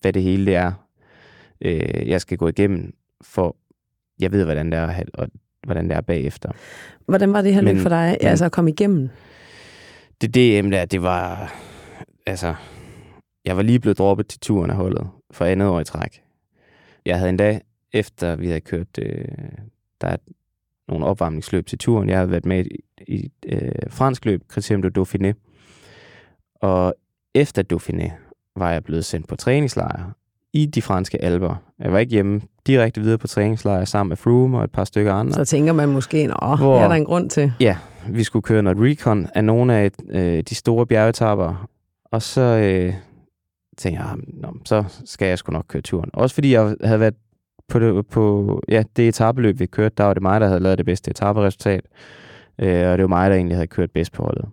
[0.02, 0.72] hvad det hele det er,
[1.64, 3.56] øh, jeg skal gå igennem, for
[4.20, 5.28] jeg ved, hvordan det er, og
[5.66, 6.52] hvordan det er bagefter.
[7.06, 9.10] Hvordan var det her for dig, men, altså at komme igennem?
[10.22, 11.54] Det DM der, det var,
[12.26, 12.56] altså,
[13.46, 16.22] jeg var lige blevet droppet til turen af holdet for andet år i træk.
[17.06, 17.60] Jeg havde endda,
[17.94, 19.26] efter vi havde kørt, øh,
[20.02, 20.18] der er
[20.88, 25.02] nogle opvarmningsløb til turen, jeg havde været med i, i øh, fransk løb, Criterium du
[25.02, 25.34] Dauphiné.
[26.56, 26.96] Og
[27.34, 28.12] efter Dauphiné
[28.56, 30.14] var jeg blevet sendt på træningslejr
[30.54, 31.56] i de franske alber.
[31.80, 35.14] Jeg var ikke hjemme direkte videre på træningslejr sammen med Froome og et par stykker
[35.14, 35.34] andre.
[35.34, 37.54] Så tænker man måske, at hvor, er der en grund til?
[37.60, 37.78] Ja,
[38.10, 41.68] vi skulle køre noget recon af nogle af øh, de store bjergetapper.
[42.12, 42.94] Og så øh,
[43.78, 46.10] tænkte jeg, Nå, så skal jeg sgu nok køre turen.
[46.14, 47.16] Også fordi jeg havde været
[47.70, 50.78] på det, på, ja, det etabeløb, vi kørte, der var det mig, der havde lavet
[50.78, 51.82] det bedste etaperesultat.
[52.60, 54.46] Øh, og det var mig, der egentlig havde kørt bedst på holdet.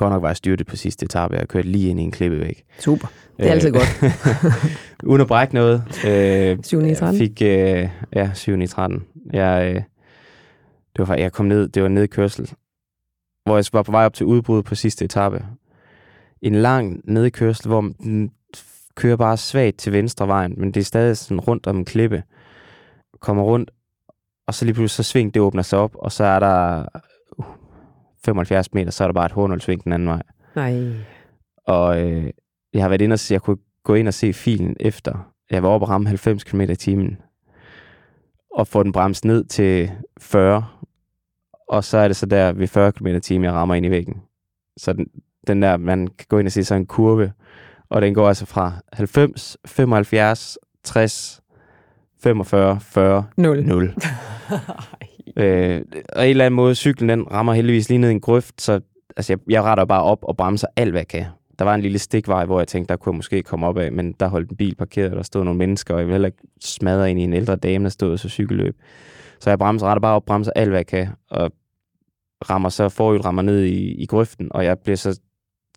[0.00, 1.36] Godt nok var jeg styrtet på sidste etape.
[1.36, 2.64] Jeg kørte lige ind i en klippevæg.
[2.78, 3.06] Super.
[3.36, 4.04] Det er altid godt.
[5.10, 5.82] Uden at brække noget.
[6.06, 7.18] Øh, 7 i 13?
[7.18, 9.04] Fik, øh, ja, 7 i 13.
[9.32, 9.82] Jeg, øh,
[10.96, 12.50] det var, jeg kom ned, det var ned i kørsel,
[13.44, 15.44] hvor jeg var på vej op til udbrud på sidste etape.
[16.42, 18.30] En lang nedkørsel, hvor den
[18.94, 22.22] kører bare svagt til venstre vejen, men det er stadig sådan rundt om en klippe.
[23.20, 23.70] Kommer rundt,
[24.46, 26.84] og så lige pludselig så sving, det åbner sig op, og så er der
[28.24, 30.22] 75 meter, så er der bare et hårdnålsving den anden vej.
[30.54, 30.92] Nej.
[31.66, 32.30] Og øh,
[32.74, 35.32] jeg har været inde og se, jeg kunne gå ind og se filen efter.
[35.50, 37.18] Jeg var oppe og ramme 90 km i timen.
[38.56, 39.90] Og få den bremst ned til
[40.20, 40.66] 40.
[41.68, 43.90] Og så er det så der ved 40 km i timen, jeg rammer ind i
[43.90, 44.22] væggen.
[44.76, 45.06] Så den,
[45.46, 47.32] den der, man kan gå ind og se sådan en kurve.
[47.88, 51.42] Og den går altså fra 90, 75, 60,
[52.22, 53.66] 45, 40, 0.
[53.66, 53.94] 0
[55.36, 58.62] øh, og en eller anden måde, cyklen den rammer heldigvis lige ned i en grøft,
[58.62, 58.80] så
[59.16, 61.24] altså, jeg, jeg retter bare op og bremser alt, hvad jeg kan.
[61.58, 63.92] Der var en lille stikvej, hvor jeg tænkte, der kunne jeg måske komme op af,
[63.92, 66.28] men der holdt en bil parkeret, og der stod nogle mennesker, og jeg ville heller
[66.28, 68.76] ikke smadre ind i en ældre dame, der stod så cykelløb.
[69.40, 71.52] Så jeg bremser retter bare op, bremser alt, hvad jeg kan, og
[72.50, 75.20] rammer så forhjul rammer ned i, i grøften, og jeg bliver så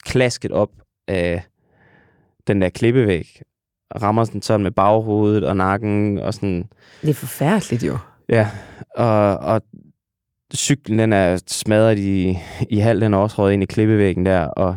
[0.05, 0.69] klasket op
[1.07, 1.43] af
[2.47, 3.41] den der klippevæg,
[4.01, 6.69] rammer sådan, sådan med baghovedet og nakken og sådan.
[7.01, 7.97] Det er forfærdeligt jo.
[8.29, 8.47] Ja,
[8.95, 9.61] og, og
[10.55, 12.37] cyklen den er smadret i,
[12.69, 14.75] i halv, den er også røget ind i klippevæggen der, og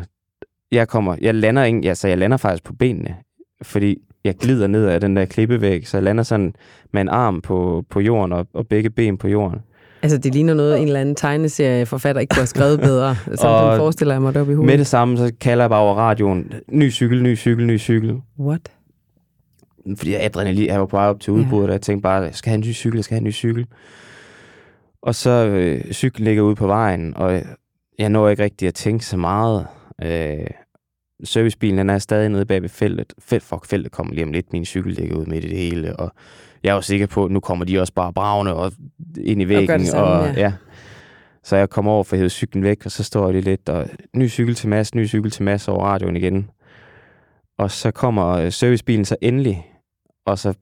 [0.71, 3.15] jeg kommer, jeg lander ikke, ja, så jeg lander faktisk på benene,
[3.61, 6.53] fordi jeg glider ned af den der klippevæg, så jeg lander sådan
[6.93, 9.59] med en arm på, på jorden og, og begge ben på jorden.
[10.01, 13.15] Altså, det ligner noget, en eller anden tegneserieforfatter ikke kunne have skrevet bedre.
[13.35, 14.71] Sådan og forestiller jeg mig deroppe i hovedet.
[14.71, 18.15] Med det samme, så kalder jeg bare over radioen, ny cykel, ny cykel, ny cykel.
[18.39, 18.61] What?
[19.95, 21.69] Fordi jeg adrenalin, jeg var på vej op til udbruddet, ja.
[21.69, 23.33] og jeg tænkte bare, jeg skal have en ny cykel, jeg skal have en ny
[23.33, 23.65] cykel.
[25.01, 27.41] Og så øh, cyklen ligger ude på vejen, og
[27.99, 29.67] jeg når ikke rigtig at tænke så meget.
[30.03, 30.47] Øh,
[31.23, 33.13] servicebilen den er stadig nede bag ved feltet.
[33.19, 34.53] Felt, fuck, feltet kommer lige om lidt.
[34.53, 35.95] Min cykel ligger ude midt i det hele.
[35.95, 36.11] Og
[36.63, 38.71] jeg var sikker på, at nu kommer de også bare bravende og
[39.21, 39.81] ind i væggen.
[39.81, 40.41] Og, samme, og ja.
[40.41, 40.53] ja.
[41.43, 43.89] Så jeg kommer over for at hæve cyklen væk, og så står jeg lidt, og
[44.15, 46.49] ny cykel til Mads, ny cykel til Mads over radioen igen.
[47.57, 49.65] Og så kommer øh, servicebilen så endelig,
[50.27, 50.53] og så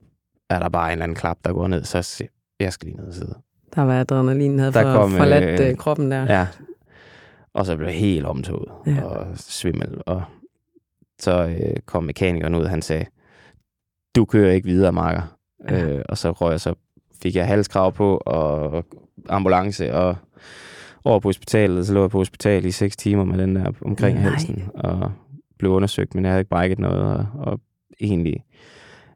[0.50, 2.24] er der bare en eller anden klap, der går ned, så
[2.60, 3.34] jeg skal lige ned og sidde.
[3.74, 6.22] Der var adrenalin, havde der for, kom, forladt øh, kroppen der.
[6.22, 6.46] Ja,
[7.54, 9.04] og så blev jeg helt omtoget ja.
[9.04, 10.02] og svimmel.
[10.06, 10.22] Og
[11.18, 13.06] så øh, kom mekanikeren ud, han sagde,
[14.16, 15.36] du kører ikke videre, Marker.
[15.70, 15.84] Ja.
[15.84, 16.74] Øh, og så røg jeg, så
[17.22, 18.84] fik jeg halskrav på, og
[19.28, 20.16] ambulance, og
[21.04, 21.86] over på hospitalet.
[21.86, 24.30] Så lå jeg på hospitalet i seks timer med den der omkring Nej.
[24.30, 25.12] halsen, og
[25.58, 27.60] blev undersøgt, men jeg havde ikke brækket noget, og, og
[28.00, 28.44] egentlig,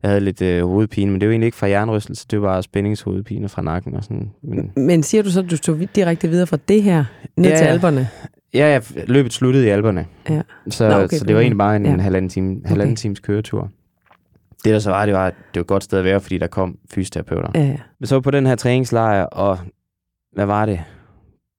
[0.02, 2.62] jeg havde lidt øh, hovedpine, men det var egentlig ikke fra jernrystelse, det var bare
[2.62, 4.30] spændingshovedpine fra nakken og sådan.
[4.42, 7.04] Men, men siger du så, at du tog direkte videre fra det her
[7.36, 8.08] ned ja, til alberne?
[8.54, 10.06] Ja, ja, løbet sluttede i alberne.
[10.28, 10.42] Ja.
[10.68, 11.92] Så, Nå, okay, så det var egentlig bare en, ja.
[11.92, 13.00] en halvanden, time, halvanden okay.
[13.00, 13.70] times køretur.
[14.64, 16.46] Det der så var, det var, det var et godt sted at være, fordi der
[16.46, 17.50] kom fysioterapeuter.
[17.54, 17.76] Ja, ja.
[18.04, 19.58] Så på den her træningslejr, og
[20.32, 20.80] hvad var det?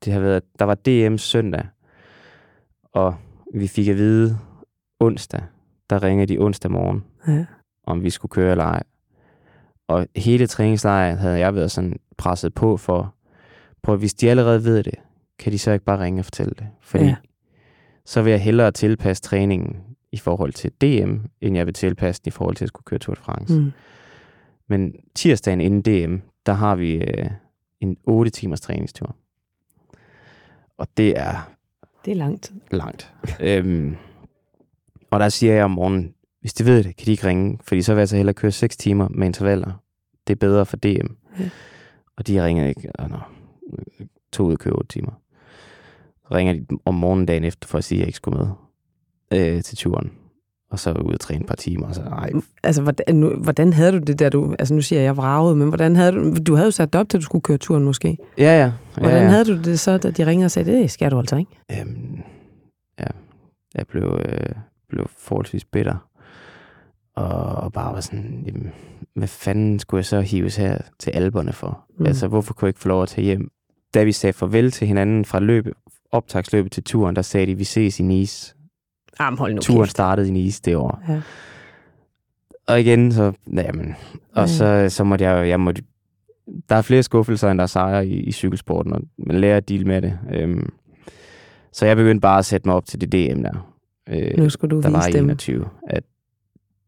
[0.06, 1.64] Det har været, der var DM søndag,
[2.94, 3.16] og
[3.54, 4.38] vi fik at vide
[5.00, 5.42] onsdag,
[5.90, 7.46] der ringede de onsdag morgen, ja.
[7.84, 8.84] Om vi skulle køre eller ej.
[9.88, 13.16] Og hele træningslejren havde jeg været sådan presset på for,
[13.88, 14.94] at hvis de allerede ved det,
[15.40, 16.68] kan de så ikke bare ringe og fortælle det?
[16.82, 17.16] Fordi ja.
[18.06, 19.76] så vil jeg hellere tilpasse træningen
[20.12, 23.00] i forhold til DM, end jeg vil tilpasse den i forhold til at skulle køre
[23.00, 23.60] Tour de France.
[23.60, 23.72] Mm.
[24.68, 26.16] Men tirsdagen inden DM,
[26.46, 27.30] der har vi øh,
[27.80, 29.16] en 8 timers træningstur.
[30.78, 31.52] Og det er
[32.06, 32.56] Det er lang tid.
[32.72, 33.14] langt.
[33.40, 33.96] øhm,
[35.12, 37.82] og der siger jeg om morgenen, hvis de ved det, kan de ikke ringe, fordi
[37.82, 39.72] så vil jeg så hellere køre 6 timer med intervaller.
[40.28, 40.88] Det er bedre for DM.
[41.40, 41.50] Ja.
[42.18, 43.18] Og de ringer ikke, og nå,
[44.34, 45.12] to ud og køre 8 timer.
[46.28, 48.48] Så ringer de om morgenen dagen efter for at sige, at jeg ikke skulle med
[49.40, 50.12] øh, til turen.
[50.72, 52.32] Og så ud og træne et par timer, og så ej,
[52.64, 54.56] Altså, hvordan, nu, hvordan havde du det der, du...
[54.60, 56.36] Altså, nu siger jeg, jeg vragede, men hvordan havde du...
[56.48, 58.18] Du havde jo sat op til, at du skulle køre turen måske.
[58.38, 58.72] ja, ja.
[58.98, 59.30] Hvordan ja, ja.
[59.30, 61.52] havde du det så, da de ringede og sagde, det skal du altså ikke?
[61.72, 62.22] Øhm,
[63.00, 63.06] ja,
[63.76, 64.56] jeg blev, øh,
[64.90, 66.08] blev forholdsvis bitter.
[67.16, 68.72] Og, bare var sådan, jamen,
[69.16, 71.86] hvad fanden skulle jeg så hives her til alberne for?
[71.90, 71.96] Mm.
[72.00, 72.06] Mm.
[72.06, 73.52] Altså, hvorfor kunne jeg ikke få lov at tage hjem?
[73.94, 75.74] Da vi sagde farvel til hinanden fra løbet,
[76.12, 78.56] optagsløbet til turen, der sagde de, vi ses i Nice.
[79.20, 79.92] Jamen, hold nu Turen kæft.
[79.92, 81.02] startede i Nice det år.
[81.10, 81.22] Ja.
[82.68, 83.96] Og igen, så, jamen,
[84.36, 84.48] og Ja.
[84.48, 85.84] så, så måtte jeg, jeg måtte,
[86.70, 89.70] der er flere skuffelser, end der er sejre i, i cykelsporten, og man lærer at
[89.70, 90.20] deal med det.
[90.32, 90.70] Øhm,
[91.74, 93.74] så jeg begyndte bare at sætte mig op til det DM der.
[94.10, 95.26] Øh, Nu skulle du der var vise dem.
[95.26, 96.04] 21, at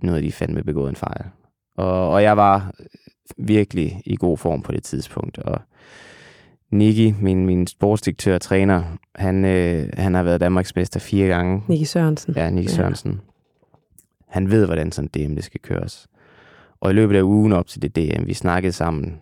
[0.04, 1.26] nu havde de fandme begået en fejl.
[1.78, 2.74] Og, og jeg var
[3.38, 5.38] virkelig i god form på det tidspunkt.
[5.38, 5.62] Og
[6.72, 8.84] Niki, min, min sportsdirektør og træner,
[9.16, 11.64] han, øh, han har været Danmarksmester fire gange.
[11.68, 12.34] Nicky Sørensen.
[12.36, 12.76] Ja, Nick Ja.
[12.76, 13.22] Sørensen.
[14.28, 16.08] Han ved, hvordan sådan DM det skal køres.
[16.80, 19.20] Og i løbet af ugen op til det DM, vi snakkede sammen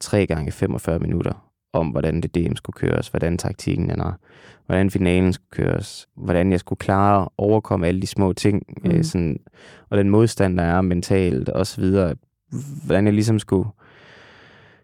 [0.00, 4.12] tre gange 45 minutter om, hvordan det DM skulle køres, hvordan taktikken er,
[4.66, 8.90] hvordan finalen skulle køres, hvordan jeg skulle klare at overkomme alle de små ting, mm.
[8.90, 8.96] Mm.
[8.96, 9.38] øh, sådan,
[9.90, 12.14] og den modstand, der er mentalt og så videre.
[12.84, 13.68] Hvordan jeg ligesom skulle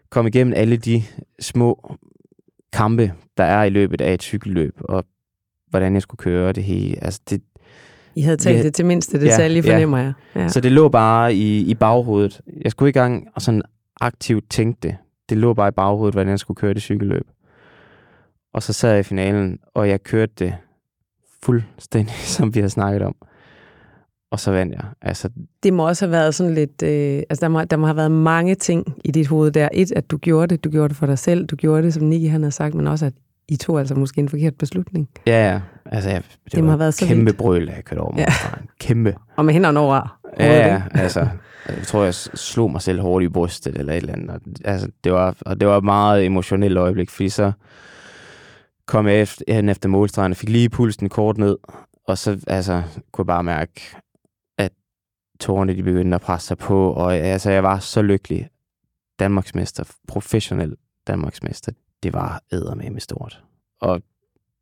[0.09, 1.03] komme igennem alle de
[1.39, 1.95] små
[2.73, 5.05] kampe, der er i løbet af et cykelløb, og
[5.69, 7.03] hvordan jeg skulle køre det hele.
[7.03, 7.41] Altså det,
[8.15, 8.63] I havde talt Ja.
[8.63, 9.73] det til mindste Ja, detalje, ja.
[9.73, 10.13] fornemmer jeg.
[10.35, 10.47] Ja.
[10.47, 12.41] Så det lå bare i, i baghovedet.
[12.61, 13.61] Jeg skulle ikke engang og sådan
[14.01, 14.97] aktivt tænke det.
[15.29, 17.27] Det lå bare i baghovedet, hvordan jeg skulle køre det cykelløb.
[18.53, 20.55] Og så sad jeg i finalen, og jeg kørte det
[21.43, 23.15] fuldstændig, som vi har snakket om.
[24.31, 24.83] Og så vandt jeg.
[25.01, 25.29] Altså,
[25.63, 26.83] Det må også have været sådan lidt...
[26.83, 29.69] Øh, altså, der må, der må have været mange ting i dit hoved der.
[29.73, 30.63] Et, at du gjorde det.
[30.63, 31.45] Du gjorde det for dig selv.
[31.45, 33.13] Du gjorde det, som Nicky han har sagt, men også, at
[33.47, 35.09] I tog altså måske en forkert beslutning.
[35.27, 35.61] ja, ja.
[35.85, 37.37] Altså, jeg, det, Det må have været et så kæmpe vildt.
[37.37, 38.25] brøl, jeg kørte over Ja.
[38.25, 38.67] målstregen.
[38.79, 39.15] Kæmpe.
[39.35, 41.27] Og med hænderne over Ja, ja, altså,
[41.67, 44.29] jeg tror, jeg slog mig selv hårdt i brystet eller et eller andet.
[44.29, 47.51] Og, altså, det var, og det var et meget emotionelt øjeblik, fordi så
[48.85, 51.57] kom jeg efter, hen efter målstregen og fik lige pulsen kort ned,
[52.07, 53.81] og så altså, kunne jeg bare mærke,
[54.57, 54.71] at
[55.39, 58.49] tårerne de begyndte at presse sig på, og altså, jeg var så lykkelig.
[59.19, 60.75] Danmarksmester, professionel
[61.07, 61.71] Danmarksmester,
[62.03, 63.43] det var eddermame stort.
[63.81, 64.01] Og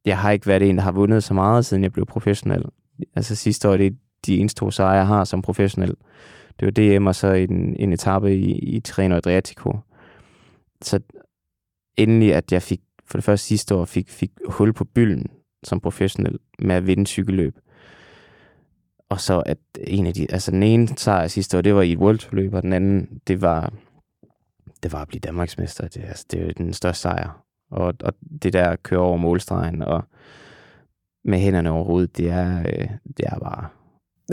[0.06, 2.66] jeg har ikke været en, der har vundet så meget, siden jeg blev professionel.
[3.16, 3.92] Altså sidste år, det er
[4.26, 5.96] de eneste to sejre, jeg har som professionel.
[6.60, 9.78] Det var DM, og så en, en etape i, i Treno Adriatico.
[10.82, 11.00] Så
[11.98, 15.28] endelig, at jeg fik, for det første sidste år, fik, fik hul på bylden
[15.64, 17.60] som professionel med at vinde cykelløb.
[19.10, 19.58] Og så at
[19.88, 22.64] en af de, altså den ene sejr sidste år, det var i et world og
[22.64, 23.74] den anden, det var,
[24.84, 25.88] det var at blive Danmarksmester.
[25.88, 27.44] Det, altså, det er den største sejr.
[27.72, 28.14] Og, og
[28.44, 30.04] det der at køre over målstregen og
[31.24, 33.68] med hænderne over hovedet, det er, øh, det er bare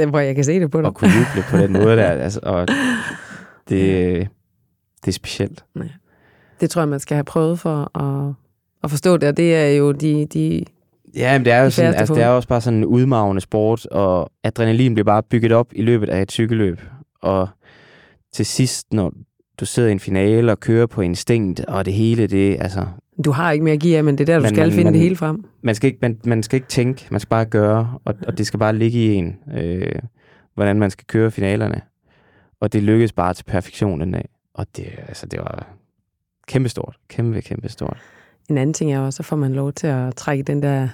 [0.08, 0.86] hvor jeg kan se det på dig.
[0.86, 2.10] at kunne juble på den måde der.
[2.10, 2.68] Altså, og
[3.68, 4.28] det,
[5.04, 5.64] det er specielt.
[6.60, 8.34] Det tror jeg, man skal have prøvet for at,
[8.84, 9.28] at forstå det.
[9.28, 10.26] Og det er jo de...
[10.26, 10.64] de
[11.14, 13.86] Ja, men det er jo sådan, altså, det er også bare sådan en udmavende sport,
[13.86, 16.80] og adrenalin bliver bare bygget op i løbet af et cykelløb.
[17.22, 17.48] Og
[18.32, 19.12] til sidst, når
[19.60, 22.86] du sidder i en finale og kører på instinkt, og det hele, det altså,
[23.24, 24.72] du har ikke mere at give af, men det er der, du Men- skal men-
[24.72, 25.44] finde men- det hele frem.
[25.62, 28.46] man skal, ikke, man, man skal ikke tænke, man skal bare gøre, og, og det
[28.46, 29.92] skal bare ligge i en, øh,
[30.54, 31.80] hvordan man skal køre finalerne.
[32.60, 34.28] Og det lykkedes bare til perfektion den dag.
[34.54, 35.66] Og det, altså, det var
[36.48, 36.96] kæmpestort.
[37.08, 37.98] Kæmpe, kæmpe stort.
[38.50, 40.88] En anden ting er også, så får man lov til at trække den der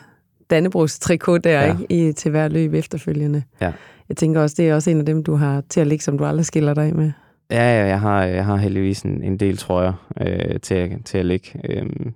[0.50, 1.72] Dannebrugs trikot der, Ja.
[1.78, 2.08] ikke?
[2.08, 3.42] I, til hver løb efterfølgende.
[3.60, 3.72] Ja.
[4.08, 6.18] Jeg tænker også, det er også en af dem, du har til at ligge, som
[6.18, 7.12] du aldrig skiller dig med.
[7.50, 11.26] Ja, ja jeg, har, jeg har heldigvis en, en del trøjer øh, til, til at
[11.26, 11.60] ligge.
[11.64, 12.14] Øhm,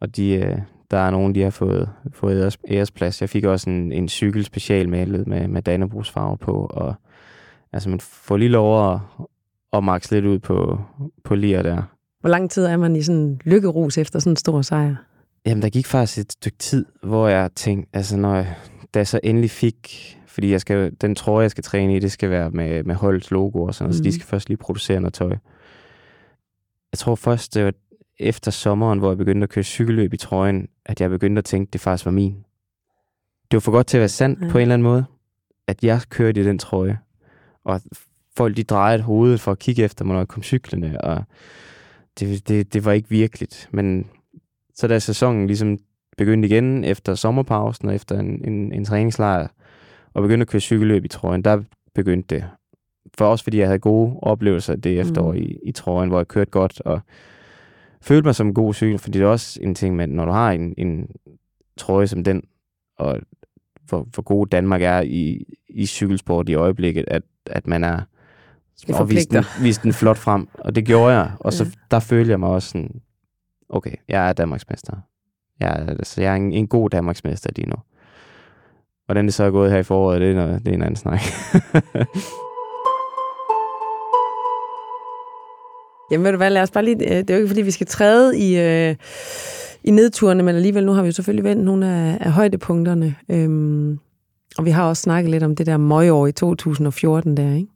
[0.00, 0.58] og de, øh,
[0.90, 3.20] der er nogen, de har fået, fået æres, æresplads.
[3.20, 6.70] Jeg fik også en, en cykel specialmalet med, med Dannebrugs farver på.
[6.70, 6.94] Og
[7.72, 9.00] altså, man får lige lov at,
[9.72, 10.80] at max lidt ud på,
[11.24, 11.82] på lir der.
[12.20, 14.94] Hvor lang tid er man i sådan en lykkerus efter sådan en stor sejr?
[15.46, 18.54] Jamen, der gik faktisk et stykke tid, hvor jeg tænkte, altså når jeg,
[18.94, 22.12] da jeg så endelig fik, fordi jeg skal, den trøje, jeg skal træne i, det
[22.12, 23.96] skal være med, med holdets logo og sådan noget, mm.
[23.98, 24.12] så de Mhm.
[24.12, 25.36] skal først lige producere noget tøj.
[26.92, 27.72] Jeg tror først, det var
[28.18, 31.68] efter sommeren, hvor jeg begyndte at køre cykelløb i trøjen, at jeg begyndte at tænke,
[31.68, 32.32] at det faktisk var min.
[33.50, 34.48] Det var for godt til at være sandt Ja.
[34.50, 35.04] på en eller anden måde,
[35.66, 36.98] at jeg kørte i den trøje.
[37.64, 37.80] Og
[38.36, 41.24] folk, de drejede hovedet for at kigge efter mig, når jeg kom cyklende, og
[42.20, 43.68] det, det, det var ikke virkeligt.
[43.72, 44.06] Men
[44.74, 45.78] så da sæsonen ligesom
[46.18, 49.48] begyndte igen efter sommerpausen og efter en, en, en træningslejr,
[50.14, 51.62] og begyndte at køre cykelløb i trøjen, der
[51.94, 52.44] begyndte det.
[53.18, 55.38] For også fordi jeg havde gode oplevelser det efterår mm.
[55.38, 57.00] i, i trøjen, hvor jeg kørte godt, og
[58.02, 60.32] følte mig som en god cykel, fordi det er også en ting, man, når du
[60.32, 61.08] har en, en
[61.76, 62.42] trøje som den,
[62.98, 63.20] og
[63.88, 68.00] hvor, hvor god Danmark er i, i cykelsport i øjeblikket, at, at man er
[68.88, 71.32] og viste den, viste den flot frem, og det gjorde jeg.
[71.40, 71.70] Og så ja.
[71.90, 73.00] der følte jeg mig også sådan,
[73.68, 74.96] okay, jeg er Danmarksmester.
[75.60, 77.76] Jeg er, altså, jeg er en, en god Danmarksmester lige nu.
[79.06, 80.96] Hvordan det så er gået her i foråret, det er, noget, det er en anden
[80.96, 81.20] snak.
[86.10, 87.70] Jamen ved du hvad, lad os bare lige, øh, det er jo ikke fordi, vi
[87.70, 88.96] skal træde i, øh,
[89.84, 93.14] i nedturene, men alligevel nu har vi jo selvfølgelig vendt nogle af, af højdepunkterne.
[93.28, 93.98] Øhm,
[94.58, 97.68] og vi har også snakket lidt om det der møgår i 2014 der, ikke?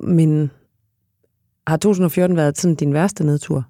[0.00, 0.50] Men
[1.66, 3.64] har 2014 været sådan din værste nedtur?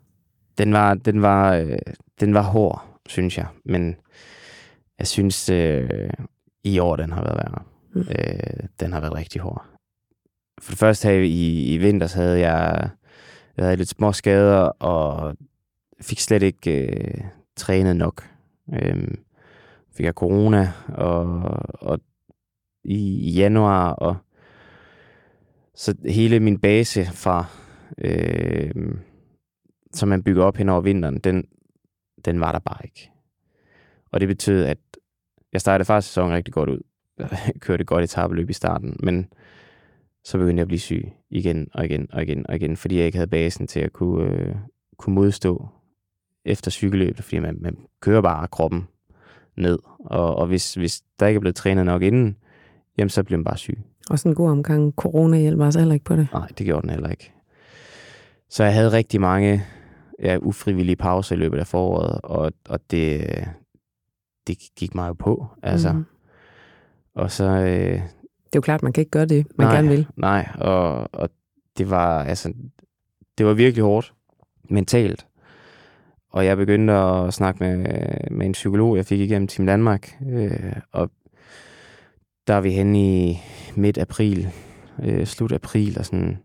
[0.58, 1.78] Den var, den var, øh,
[2.20, 3.46] den var hård, synes jeg.
[3.64, 3.96] Men
[5.00, 6.10] jeg synes, øh,
[6.64, 7.62] i år den har været værre.
[7.94, 8.00] Mm.
[8.00, 9.66] Øh, den har været rigtig hård.
[10.60, 12.90] For det første her i, i vinters havde jeg,
[13.56, 15.36] jeg havde lidt små skader, og
[16.00, 17.24] fik slet ikke øh,
[17.56, 18.28] trænet nok.
[18.72, 19.08] Øh,
[19.92, 21.42] fik jeg corona, og,
[21.80, 22.00] og
[22.84, 24.16] i, i januar, og
[25.74, 27.44] så hele min base fra,
[27.98, 28.70] øh,
[29.94, 31.44] som man bygger op hen over vinteren, den,
[32.24, 33.10] den var der bare ikke.
[34.12, 34.78] Og det betød, at
[35.52, 36.80] jeg startede faktisk sæsonen rigtig godt ud.
[37.18, 37.28] Jeg
[37.60, 39.26] kørte godt i tabeløb i starten, men
[40.24, 43.06] så begyndte jeg at blive syg igen og igen og igen og igen, fordi jeg
[43.06, 44.54] ikke havde basen til at kunne, øh,
[44.96, 45.68] kunne modstå
[46.44, 48.88] efter cykelløbet, fordi man, man kører bare kroppen
[49.56, 49.78] ned.
[49.98, 52.36] Og, og hvis, hvis der ikke er blevet trænet nok inden,
[52.98, 53.78] jamen så bliver man bare syg.
[54.10, 56.28] Og sådan en god omgang corona hjælper altså heller ikke på det.
[56.32, 57.32] Nej, det gjorde den heller ikke.
[58.48, 59.62] Så jeg havde rigtig mange
[60.22, 63.24] ja, ufrivillige pauser i løbet af foråret, og, og det,
[64.46, 65.46] det gik mig jo på.
[65.62, 65.92] Altså.
[65.92, 66.04] Mm.
[67.14, 67.44] Og så...
[67.44, 68.02] Øh,
[68.50, 70.06] det er jo klart, man kan ikke gøre det, man nej, gerne vil.
[70.16, 71.30] Nej, og, og
[71.78, 72.52] det var altså,
[73.38, 74.14] det var virkelig hårdt
[74.70, 75.26] mentalt.
[76.30, 77.86] Og jeg begyndte at snakke med,
[78.30, 81.10] med en psykolog, jeg fik igennem Team Danmark, øh, og
[82.46, 83.38] der er vi henne i
[83.76, 84.48] midt april,
[85.02, 86.38] øh, slut april og sådan.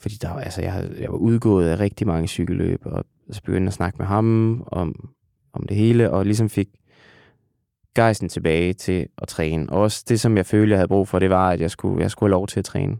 [0.00, 3.68] Fordi der, altså, jeg, havde, jeg var udgået af rigtig mange cykelløb, og så begyndte
[3.68, 5.08] at snakke med ham om,
[5.54, 6.68] om det hele, og ligesom fik
[7.94, 9.70] gejsten tilbage til at træne.
[9.70, 12.02] Og også det, som jeg følte, jeg havde brug for, det var, at jeg skulle,
[12.02, 12.96] jeg skulle have lov til at træne.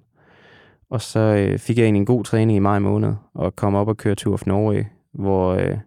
[0.91, 3.97] Og så øh, fik jeg en god træning i maj måned, og kom op og
[3.97, 5.79] kørte Tour of Norway, hvor øh,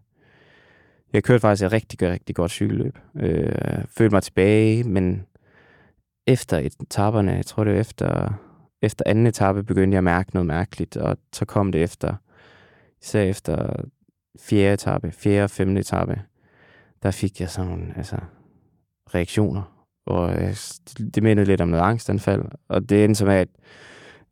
[1.14, 2.98] jeg kørte faktisk et rigtig, rigtig godt cykelløb.
[3.16, 5.26] Øh, følte mig tilbage, men
[6.28, 8.34] efter etaperne, jeg tror det var efter,
[8.82, 12.16] efter anden etape, begyndte jeg at mærke noget mærkeligt, og så kom det efter,
[13.02, 13.84] især efter
[14.40, 16.22] fjerde etape, fjerde og femte etape,
[17.04, 18.18] der fik jeg sådan altså,
[19.16, 20.56] reaktioner, og øh,
[21.16, 23.50] det mindede lidt om noget angstanfald, og det endte som at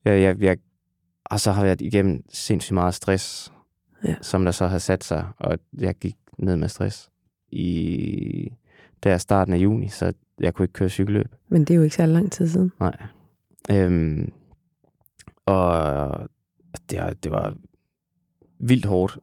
[0.05, 0.57] jeg, jeg, jeg
[1.25, 3.53] og så har jeg været igennem sindssygt meget stress,
[4.03, 4.15] ja.
[4.21, 7.09] som der så har sat sig, og jeg gik ned med stress
[7.51, 8.51] i
[9.03, 11.35] der starten af juni, så jeg kunne ikke køre cykelløb.
[11.49, 12.71] Men det er jo ikke så lang tid siden.
[12.79, 12.97] Nej.
[13.71, 14.31] Øhm,
[15.45, 16.29] og
[16.89, 17.55] det, det var
[18.59, 19.17] vildt hårdt.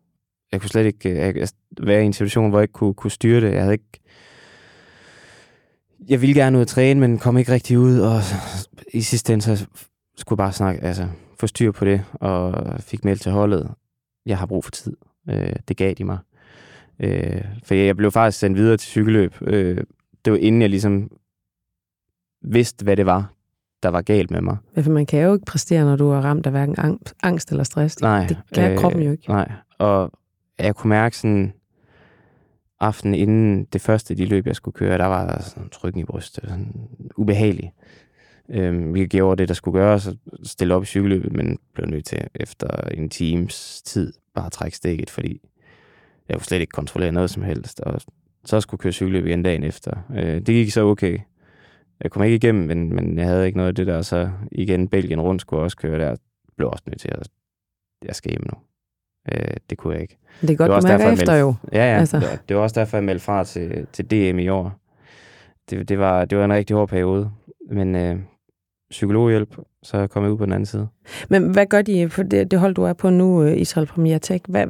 [0.52, 1.48] Jeg kunne slet ikke jeg,
[1.80, 3.52] være i en situation, hvor jeg ikke kunne, kunne styre det.
[3.52, 4.00] Jeg havde ikke...
[6.08, 8.20] Jeg ville gerne ud og træne, men kom ikke rigtig ud, og
[8.94, 9.66] i sidste ende, så
[10.16, 11.08] skulle jeg bare snakke, altså,
[11.40, 13.70] få styr på det, og fik meldt til holdet.
[14.26, 14.96] Jeg har brug for tid.
[15.30, 16.18] Øh, det gav de mig.
[17.00, 19.34] Øh, for jeg blev faktisk sendt videre til cykelløb.
[19.40, 19.76] Øh,
[20.24, 21.10] det var inden jeg ligesom
[22.42, 23.32] vidste, hvad det var,
[23.82, 24.56] der var galt med mig.
[24.76, 27.64] Ja, for man kan jo ikke præstere, når du er ramt af hverken angst eller
[27.64, 28.00] stress.
[28.00, 28.26] Nej.
[28.26, 29.28] Det kan øh, kroppen jo ikke.
[29.28, 30.12] Nej, og
[30.64, 31.52] jeg kunne mærke sådan,
[32.80, 36.44] aftenen inden det første de løb, jeg skulle køre, der var sådan trykken i brystet,
[36.48, 37.72] sådan ubehageligt.
[38.48, 42.04] Øhm, vi gjorde det, der skulle gøres, og stille op i cykelløbet, men blev nødt
[42.04, 45.40] til efter en times tid bare at trække stikket, fordi
[46.28, 48.00] jeg kunne slet ikke kontrollere noget som helst, og
[48.44, 49.96] så skulle køre cykelløb igen dagen efter.
[50.14, 51.18] Øh, det gik så okay.
[52.00, 54.88] Jeg kom ikke igennem, men, men jeg havde ikke noget af det der, så igen
[54.88, 56.16] Belgien rundt skulle også køre der.
[56.56, 57.28] Blev også nødt til at,
[58.04, 58.58] jeg skal hjem nu.
[59.32, 60.18] Øh, det kunne jeg ikke.
[60.40, 61.54] Det er godt, det var du mærker derfor, efter jo.
[61.72, 61.98] Ja, ja.
[61.98, 62.20] Altså.
[62.20, 64.72] Det, var, det var også derfor, jeg meldte fra til, til DM i år.
[65.70, 67.30] Det, det, var, det var en rigtig hård periode.
[67.70, 68.16] Men øh,
[68.90, 70.88] psykologhjælp, så er jeg kommet ud på den anden side.
[71.28, 74.18] Men hvad gør de på det, det hold, du er på nu, øh, Israel Premier
[74.18, 74.44] Tech?
[74.48, 74.66] Hvad,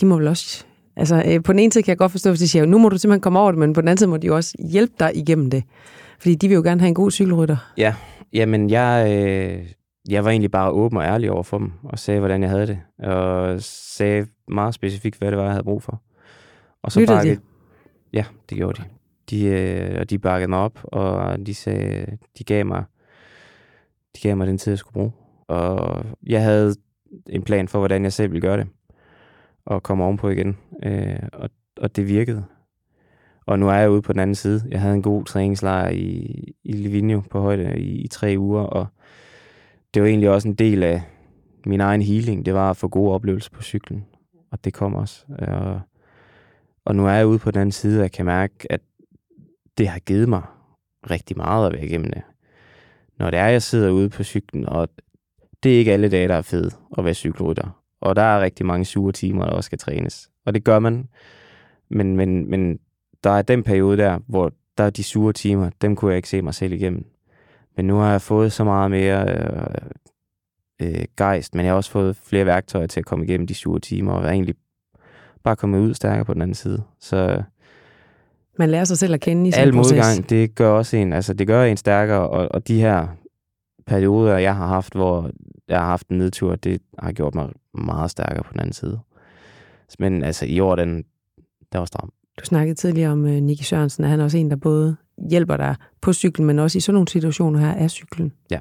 [0.00, 0.64] de må vel også...
[0.96, 2.88] Altså, øh, på den ene side kan jeg godt forstå, hvis de siger, nu må
[2.88, 4.92] du simpelthen komme over det, men på den anden side må de jo også hjælpe
[5.00, 5.64] dig igennem det.
[6.18, 7.72] Fordi de vil jo gerne have en god cykelrytter.
[7.76, 7.94] Ja,
[8.32, 9.66] jamen jeg, øh,
[10.08, 12.66] jeg var egentlig bare åben og ærlig over for dem, og sagde, hvordan jeg havde
[12.66, 12.80] det.
[12.98, 16.02] Og sagde meget specifikt, hvad det var, jeg havde brug for.
[16.82, 17.40] Og så Lyttede bakkede,
[18.12, 18.88] Ja, det gjorde de.
[19.30, 22.84] De, øh, og de bakkede mig op, og de sagde, de gav mig,
[24.16, 25.12] de gav mig den tid, jeg skulle bruge.
[25.48, 26.74] Og jeg havde
[27.26, 28.68] en plan for, hvordan jeg selv ville gøre det,
[29.64, 30.58] og komme ovenpå igen.
[30.82, 32.44] Øh, og, og det virkede.
[33.46, 34.62] Og nu er jeg ude på den anden side.
[34.70, 38.86] Jeg havde en god træningslejr i, i Livigno på højde i, i tre uger, og
[39.94, 41.02] det var egentlig også en del af
[41.66, 42.46] min egen healing.
[42.46, 44.04] Det var at få gode oplevelser på cyklen,
[44.50, 45.24] og det kom også.
[45.28, 45.80] Og,
[46.84, 48.80] og nu er jeg ude på den anden side, og jeg kan mærke, at
[49.78, 50.42] det har givet mig
[51.10, 52.22] rigtig meget at være igennem det.
[53.18, 54.88] Når det er, jeg sidder ude på cyklen, og
[55.62, 57.82] det er ikke alle dage, der er fede at være cykelrytter.
[58.00, 60.30] Og der er rigtig mange sure timer, der også skal trænes.
[60.46, 61.08] Og det gør man.
[61.88, 62.78] Men, men, men
[63.24, 66.28] der er den periode der, hvor der er de sure timer, dem kunne jeg ikke
[66.28, 67.06] se mig selv igennem.
[67.76, 69.62] Men nu har jeg fået så meget mere øh,
[70.82, 73.80] øh, gejst, men jeg har også fået flere værktøjer til at komme igennem de sure
[73.80, 74.54] timer, og egentlig
[75.42, 76.82] bare komme ud stærkere på den anden side.
[77.00, 77.42] Så
[78.58, 79.92] man lærer sig selv at kende i sin Al proces.
[79.92, 83.06] modgang, det gør også en, altså det gør en stærkere, og, og de her
[83.86, 85.30] perioder, jeg har haft, hvor
[85.68, 89.00] jeg har haft en nedtur, det har gjort mig meget stærkere på den anden side.
[89.98, 91.04] Men altså i år, den,
[91.72, 92.12] der var stram.
[92.42, 94.96] Du snakkede tidligere om uh, Nicky Sørensen, at han er også en, der både
[95.30, 98.32] hjælper dig på cyklen, men også i sådan nogle situationer her af cyklen.
[98.50, 98.58] Ja,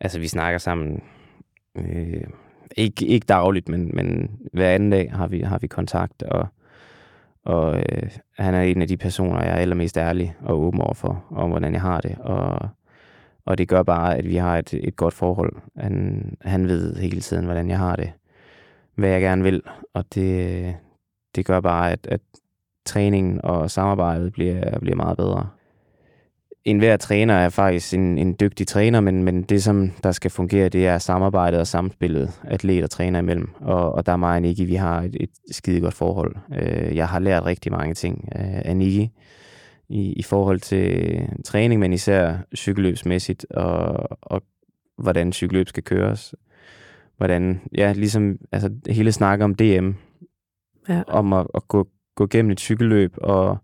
[0.00, 1.02] altså vi snakker sammen,
[1.76, 2.24] øh,
[2.76, 6.46] ikke, ikke dagligt, men, men hver anden dag har vi, har vi kontakt, og,
[7.44, 10.94] og øh, han er en af de personer, jeg er allermest ærlig og åben over
[10.94, 12.68] for, om hvordan jeg har det, og,
[13.46, 15.52] og det gør bare, at vi har et, et godt forhold.
[15.76, 18.12] Han, han ved hele tiden, hvordan jeg har det,
[18.94, 19.62] hvad jeg gerne vil,
[19.94, 20.76] og det,
[21.34, 22.20] det gør bare, at, at
[22.86, 25.48] træningen og samarbejdet bliver, bliver meget bedre.
[26.64, 30.30] En hver træner er faktisk en, en dygtig træner, men, men det, som der skal
[30.30, 33.50] fungere, det er samarbejdet og samspillet atlet og træner imellem.
[33.60, 36.36] Og, og der er mig og Niki, vi har et, et skide godt forhold.
[36.54, 39.10] Øh, jeg har lært rigtig mange ting af Niki
[39.88, 44.42] i, i forhold til træning, men især cykelløbsmæssigt, og, og
[44.98, 46.34] hvordan cykelløb skal køres.
[47.16, 49.90] Hvordan, ja, ligesom altså, hele snakker om DM,
[50.88, 51.02] ja.
[51.06, 53.58] om at, at gå, gå gennem et cykelløb, og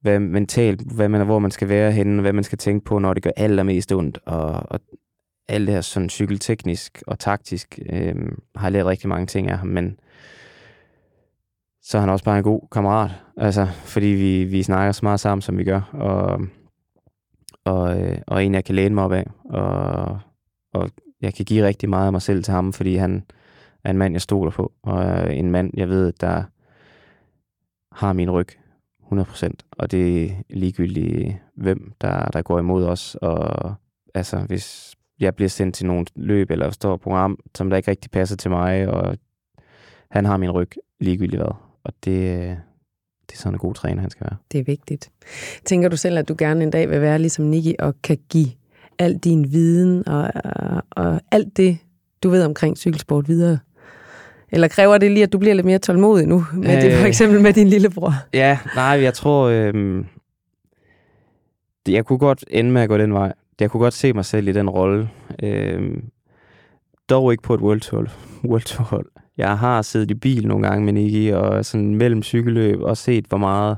[0.00, 3.14] hvad mentalt, hvad man, hvor man skal være henne, hvad man skal tænke på, når
[3.14, 4.80] det gør allermest ondt, og, og
[5.48, 8.14] alt det her sådan cykelteknisk og taktisk, øh,
[8.56, 9.98] har jeg lært rigtig mange ting af ham, men
[11.82, 15.20] så er han også bare en god kammerat, altså, fordi vi, vi snakker så meget
[15.20, 16.40] sammen, som vi gør, og,
[17.64, 20.18] og, øh, og en, jeg kan læne mig op af, og,
[20.72, 20.90] og
[21.20, 23.24] jeg kan give rigtig meget af mig selv til ham, fordi han
[23.84, 26.42] er en mand, jeg stoler på, og en mand, jeg ved, der
[27.96, 28.48] har min ryg
[29.12, 33.74] 100%, og det er ligegyldigt, hvem der, der går imod os, og
[34.14, 38.10] altså, hvis jeg bliver sendt til nogle løb, eller står program, som der ikke rigtig
[38.10, 39.18] passer til mig, og
[40.10, 40.70] han har min ryg
[41.00, 41.52] ligegyldigt hvad,
[41.84, 42.58] og det,
[43.26, 44.36] det er sådan en god træner, han skal være.
[44.52, 45.10] Det er vigtigt.
[45.64, 48.48] Tænker du selv, at du gerne en dag vil være ligesom Nicky, og kan give
[48.98, 51.78] al din viden, og, og, og alt det,
[52.22, 53.58] du ved omkring cykelsport videre
[54.52, 57.06] eller kræver det lige, at du bliver lidt mere tålmodig nu, med øh, det, for
[57.06, 58.12] eksempel med din lillebror?
[58.34, 60.04] Ja, nej, jeg tror, øh,
[61.88, 63.32] jeg kunne godt ende med at gå den vej.
[63.60, 65.10] Jeg kunne godt se mig selv i den rolle.
[65.42, 65.98] Øh,
[67.10, 68.06] dog ikke på et World Tour,
[68.44, 69.06] World Tour hold.
[69.36, 73.26] Jeg har siddet i bil nogle gange med Nicky, og sådan mellem cykelløb, og set,
[73.26, 73.76] hvor meget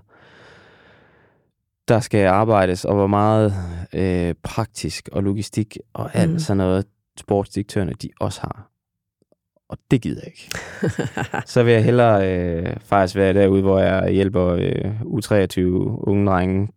[1.89, 3.55] der skal arbejdes, og hvor meget
[3.93, 6.39] øh, praktisk og logistik og alt mm.
[6.39, 6.85] sådan noget
[7.19, 8.71] sportsdirektørerne, de også har
[9.69, 10.51] og det gider jeg ikke.
[11.53, 15.61] så vil jeg hellere øh, faktisk være derude, hvor jeg hjælper øh, U23
[16.09, 16.69] unge drenge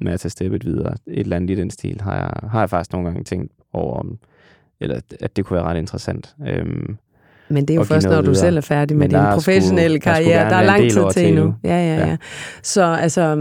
[0.00, 0.94] med at tage steppet videre.
[1.06, 3.96] Et eller andet i den stil har jeg, har jeg faktisk nogle gange tænkt over,
[3.96, 4.18] om,
[4.80, 6.36] eller at det kunne være ret interessant.
[6.46, 6.96] Øhm,
[7.48, 8.34] men det er jo først, når du videre.
[8.34, 10.44] selv er færdig med din professionelle skulle, karriere.
[10.44, 11.54] Der, der er lang tid til endnu.
[11.64, 12.16] Ja, ja, ja, ja.
[12.62, 13.34] Så altså,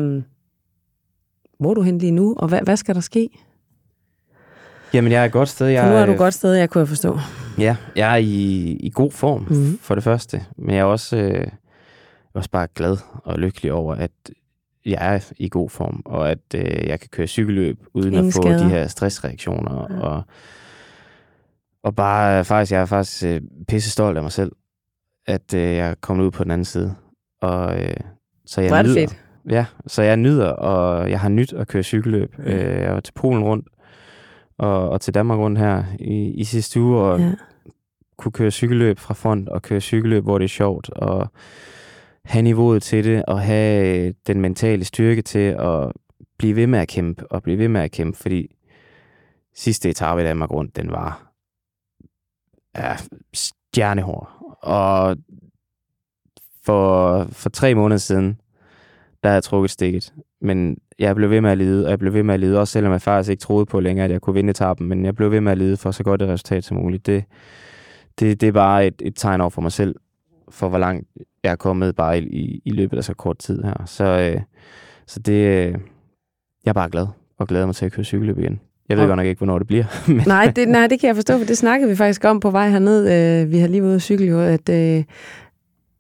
[1.60, 3.30] hvor er du hen lige nu, og hvad, hvad skal der ske?
[4.94, 5.68] Jamen, jeg er et godt sted.
[5.68, 7.20] Jeg, for nu er du et godt sted, jeg kunne forstå.
[7.58, 9.80] Ja, jeg er i, i god form, mm-hmm.
[9.82, 10.42] for det første.
[10.58, 11.48] Men jeg er også, øh,
[12.34, 14.12] også bare glad og lykkelig over, at
[14.86, 18.34] jeg er i god form, og at øh, jeg kan køre cykelløb uden Ingen at
[18.34, 18.64] få skader.
[18.64, 19.88] de her stressreaktioner.
[19.90, 20.00] Ja.
[20.00, 20.24] Og,
[21.84, 24.52] og bare faktisk, jeg er faktisk øh, pisse stolt af mig selv,
[25.28, 26.96] at øh, jeg er kommet ud på den anden side.
[27.42, 27.96] Og øh,
[28.46, 29.18] så jeg nyder, fedt.
[29.50, 32.38] Ja, så jeg nyder, og jeg har nyt at køre cykelløb.
[32.38, 32.44] Mm.
[32.44, 33.68] Øh, jeg var til Polen rundt,
[34.60, 37.32] og, og til Danmark rundt her i, i sidste uge, og ja.
[38.18, 41.28] kunne køre cykelløb fra front, og køre cykelløb, hvor det er sjovt, og
[42.26, 45.92] have niveauet til det, og have den mentale styrke til at
[46.38, 48.56] blive ved med at kæmpe, og blive ved med at kæmpe, fordi
[49.56, 51.32] sidste etape i Danmark rundt, den var
[52.78, 52.96] ja,
[53.34, 54.30] stjernehård.
[54.62, 55.18] Og
[56.64, 58.42] for, for tre måneder siden,
[59.24, 60.14] der havde jeg trukket stikket.
[60.42, 62.72] Men jeg blev ved med at lide, og jeg blev ved med at lide, også
[62.72, 65.32] selvom jeg faktisk ikke troede på længere, at jeg kunne vinde etappen, men jeg blev
[65.32, 67.06] ved med at lide for så godt et resultat som muligt.
[67.06, 67.24] Det,
[68.20, 69.96] det, det er bare et, et tegn over for mig selv,
[70.50, 71.08] for hvor langt
[71.44, 73.86] jeg er kommet bare i, i, i løbet af så kort tid her.
[73.86, 74.42] Så, øh,
[75.08, 75.74] så det, øh,
[76.66, 78.60] jeg er bare glad, og glæder mig til at køre cykelløb igen.
[78.90, 79.86] Jeg ved godt nok ikke, hvornår det bliver.
[80.14, 82.52] Men Nej, det, nej, det kan jeg forstå, for det snakkede vi faktisk om på
[82.52, 83.02] vej herned.
[83.02, 85.04] Øh, vi har lige været ude at cykle, jo, at, øh,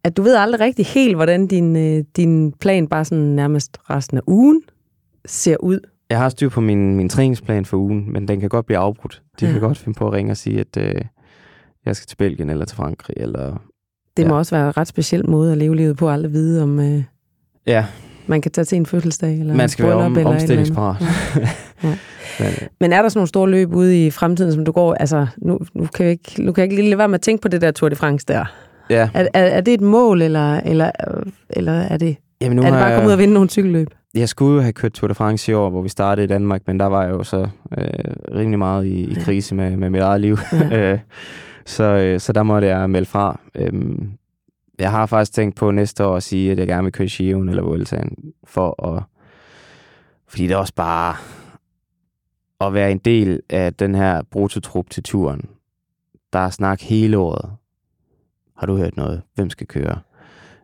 [0.04, 4.18] at du ved aldrig rigtig helt, hvordan din, øh, din plan bare sådan nærmest resten
[4.18, 4.62] af ugen
[5.30, 5.80] ser ud.
[6.10, 9.22] jeg har styr på min, min træningsplan for ugen, men den kan godt blive afbrudt.
[9.40, 9.52] De Ja.
[9.52, 11.02] kan godt finde på at ringe og sige, at øh,
[11.86, 13.14] jeg skal til Belgien eller til Frankrig.
[13.18, 13.62] Eller...
[14.18, 14.28] Det Ja.
[14.30, 16.80] må også være en ret speciel måde at leve livet på, at aldrig vide, om
[16.80, 17.04] øh,
[17.68, 17.86] Ja,
[18.28, 20.96] man kan tage til en fødselsdag eller man skal være om, eller et eller omstillingsparat.
[21.84, 21.96] Ja.
[22.40, 24.94] Men, øh, Men er der sådan nogle store løb ude i fremtiden, som du går...
[24.94, 27.22] Altså, nu, nu, kan, jeg ikke, nu kan jeg ikke lige lade være med at
[27.22, 28.46] tænke på det der Tour de France der.
[28.90, 30.92] ja, Er, er, er det et mål, eller, eller,
[31.50, 33.50] eller er det, Jamen, nu er det bare at komme ud jeg, og vinde nogle
[33.50, 33.88] cykelløb?
[34.14, 36.68] jeg skulle jo have kørt Tour de France i år, hvor vi startede i Danmark,
[36.68, 40.02] men der var jeg jo så øh, rimelig meget i, i krise med, med mit
[40.02, 40.38] eget liv.
[40.54, 40.94] Ja.
[40.94, 41.00] Øh,
[41.66, 43.40] så, øh, så der måtte jeg melde fra.
[43.56, 44.12] Øhm,
[44.80, 47.50] jeg har faktisk tænkt på næste år at sige, at jeg gerne vil køre Giroen
[47.50, 49.04] eller Vueltaen, for at...
[50.28, 51.16] Fordi det er også bare
[52.62, 55.50] at være en del af den her brutotrup til turen.
[56.34, 57.52] Der er snak hele året.
[58.58, 59.22] Har du hørt noget?
[59.36, 60.00] Hvem skal køre?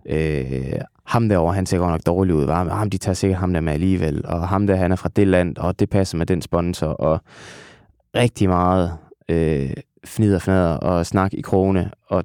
[0.05, 2.45] Øh, ham derovre, han ser godt nok dårlig ud.
[2.45, 2.69] Var?
[2.69, 4.25] Ham, de tager sikkert ham der med alligevel.
[4.25, 6.87] Og ham der, han er fra det land, og det passer med den sponsor.
[6.87, 7.19] Og
[8.15, 8.97] rigtig meget
[9.29, 9.69] øh,
[10.05, 11.91] fnider, fnader og snak i krone.
[12.07, 12.23] Og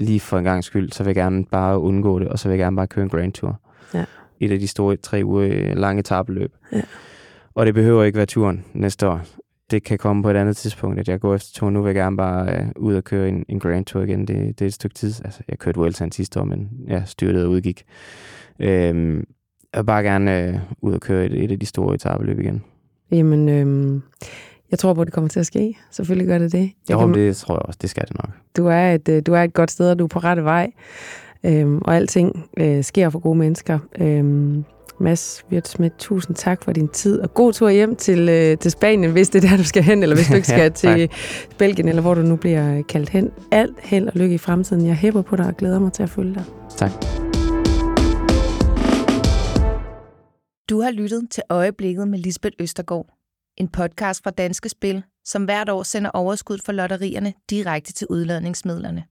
[0.00, 2.54] lige for en gang skyld, så vil jeg gerne bare undgå det, og så vil
[2.54, 3.60] jeg gerne bare køre en Grand Tour.
[3.94, 4.04] Ja.
[4.40, 6.52] Et af de store tre uger øh, lange etappeløb.
[6.72, 6.82] Ja.
[7.54, 9.20] Og det behøver ikke være turen næste år.
[9.72, 11.74] Det kan komme på et andet tidspunkt, at jeg går efter turen.
[11.74, 14.20] Nu vil jeg gerne bare øh, ud og køre en, en Grand Tour igen.
[14.20, 15.12] Det, det er et stykke tid.
[15.24, 17.84] Altså, jeg kørte Vueltaen sidste år, men jeg styrtede og udgik.
[18.60, 19.16] Øhm,
[19.74, 22.62] jeg vil bare gerne øh, ud og køre et, et af de store etappeløb igen.
[23.10, 24.02] Jamen, øhm,
[24.70, 25.78] jeg tror på, at det kommer til at ske.
[25.90, 26.70] Selvfølgelig gør det det.
[26.88, 28.30] Jeg Jo, kan- det tror jeg også, det skal det nok.
[28.56, 30.70] du, er et, øh, du er et godt sted, og du er på rette vej.
[31.44, 33.78] Øhm, og alting øh, sker for gode mennesker.
[33.98, 34.64] Øhm,
[35.02, 39.12] Mads Wirtsmith, tusind tak for din tid, og god tur hjem til, øh, til Spanien,
[39.12, 41.10] hvis det er der, du skal hen, eller hvis du ikke skal Ja, til
[41.58, 43.30] Belgien, eller hvor du nu bliver kaldt hen.
[43.50, 44.86] Alt held og lykke i fremtiden.
[44.86, 46.44] Jeg hæpper på dig og glæder mig til at følge dig.
[46.76, 46.90] Tak.
[50.70, 53.06] Du har lyttet til Øjeblikket med Lisbeth Østergaard.
[53.56, 59.04] En podcast fra Danske Spil, som hvert år sender overskud for lotterierne direkte til udladningsmidlerne.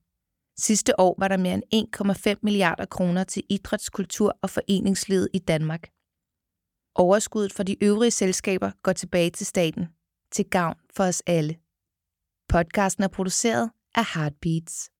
[0.58, 1.88] Sidste år var der mere end
[2.34, 5.88] 1,5 milliarder kroner til idrætskultur og foreningslivet i Danmark.
[6.94, 9.88] Overskuddet fra de øvrige selskaber går tilbage til staten,
[10.32, 11.56] til gavn for os alle.
[12.48, 14.92] Podcasten er produceret af Heartbeats.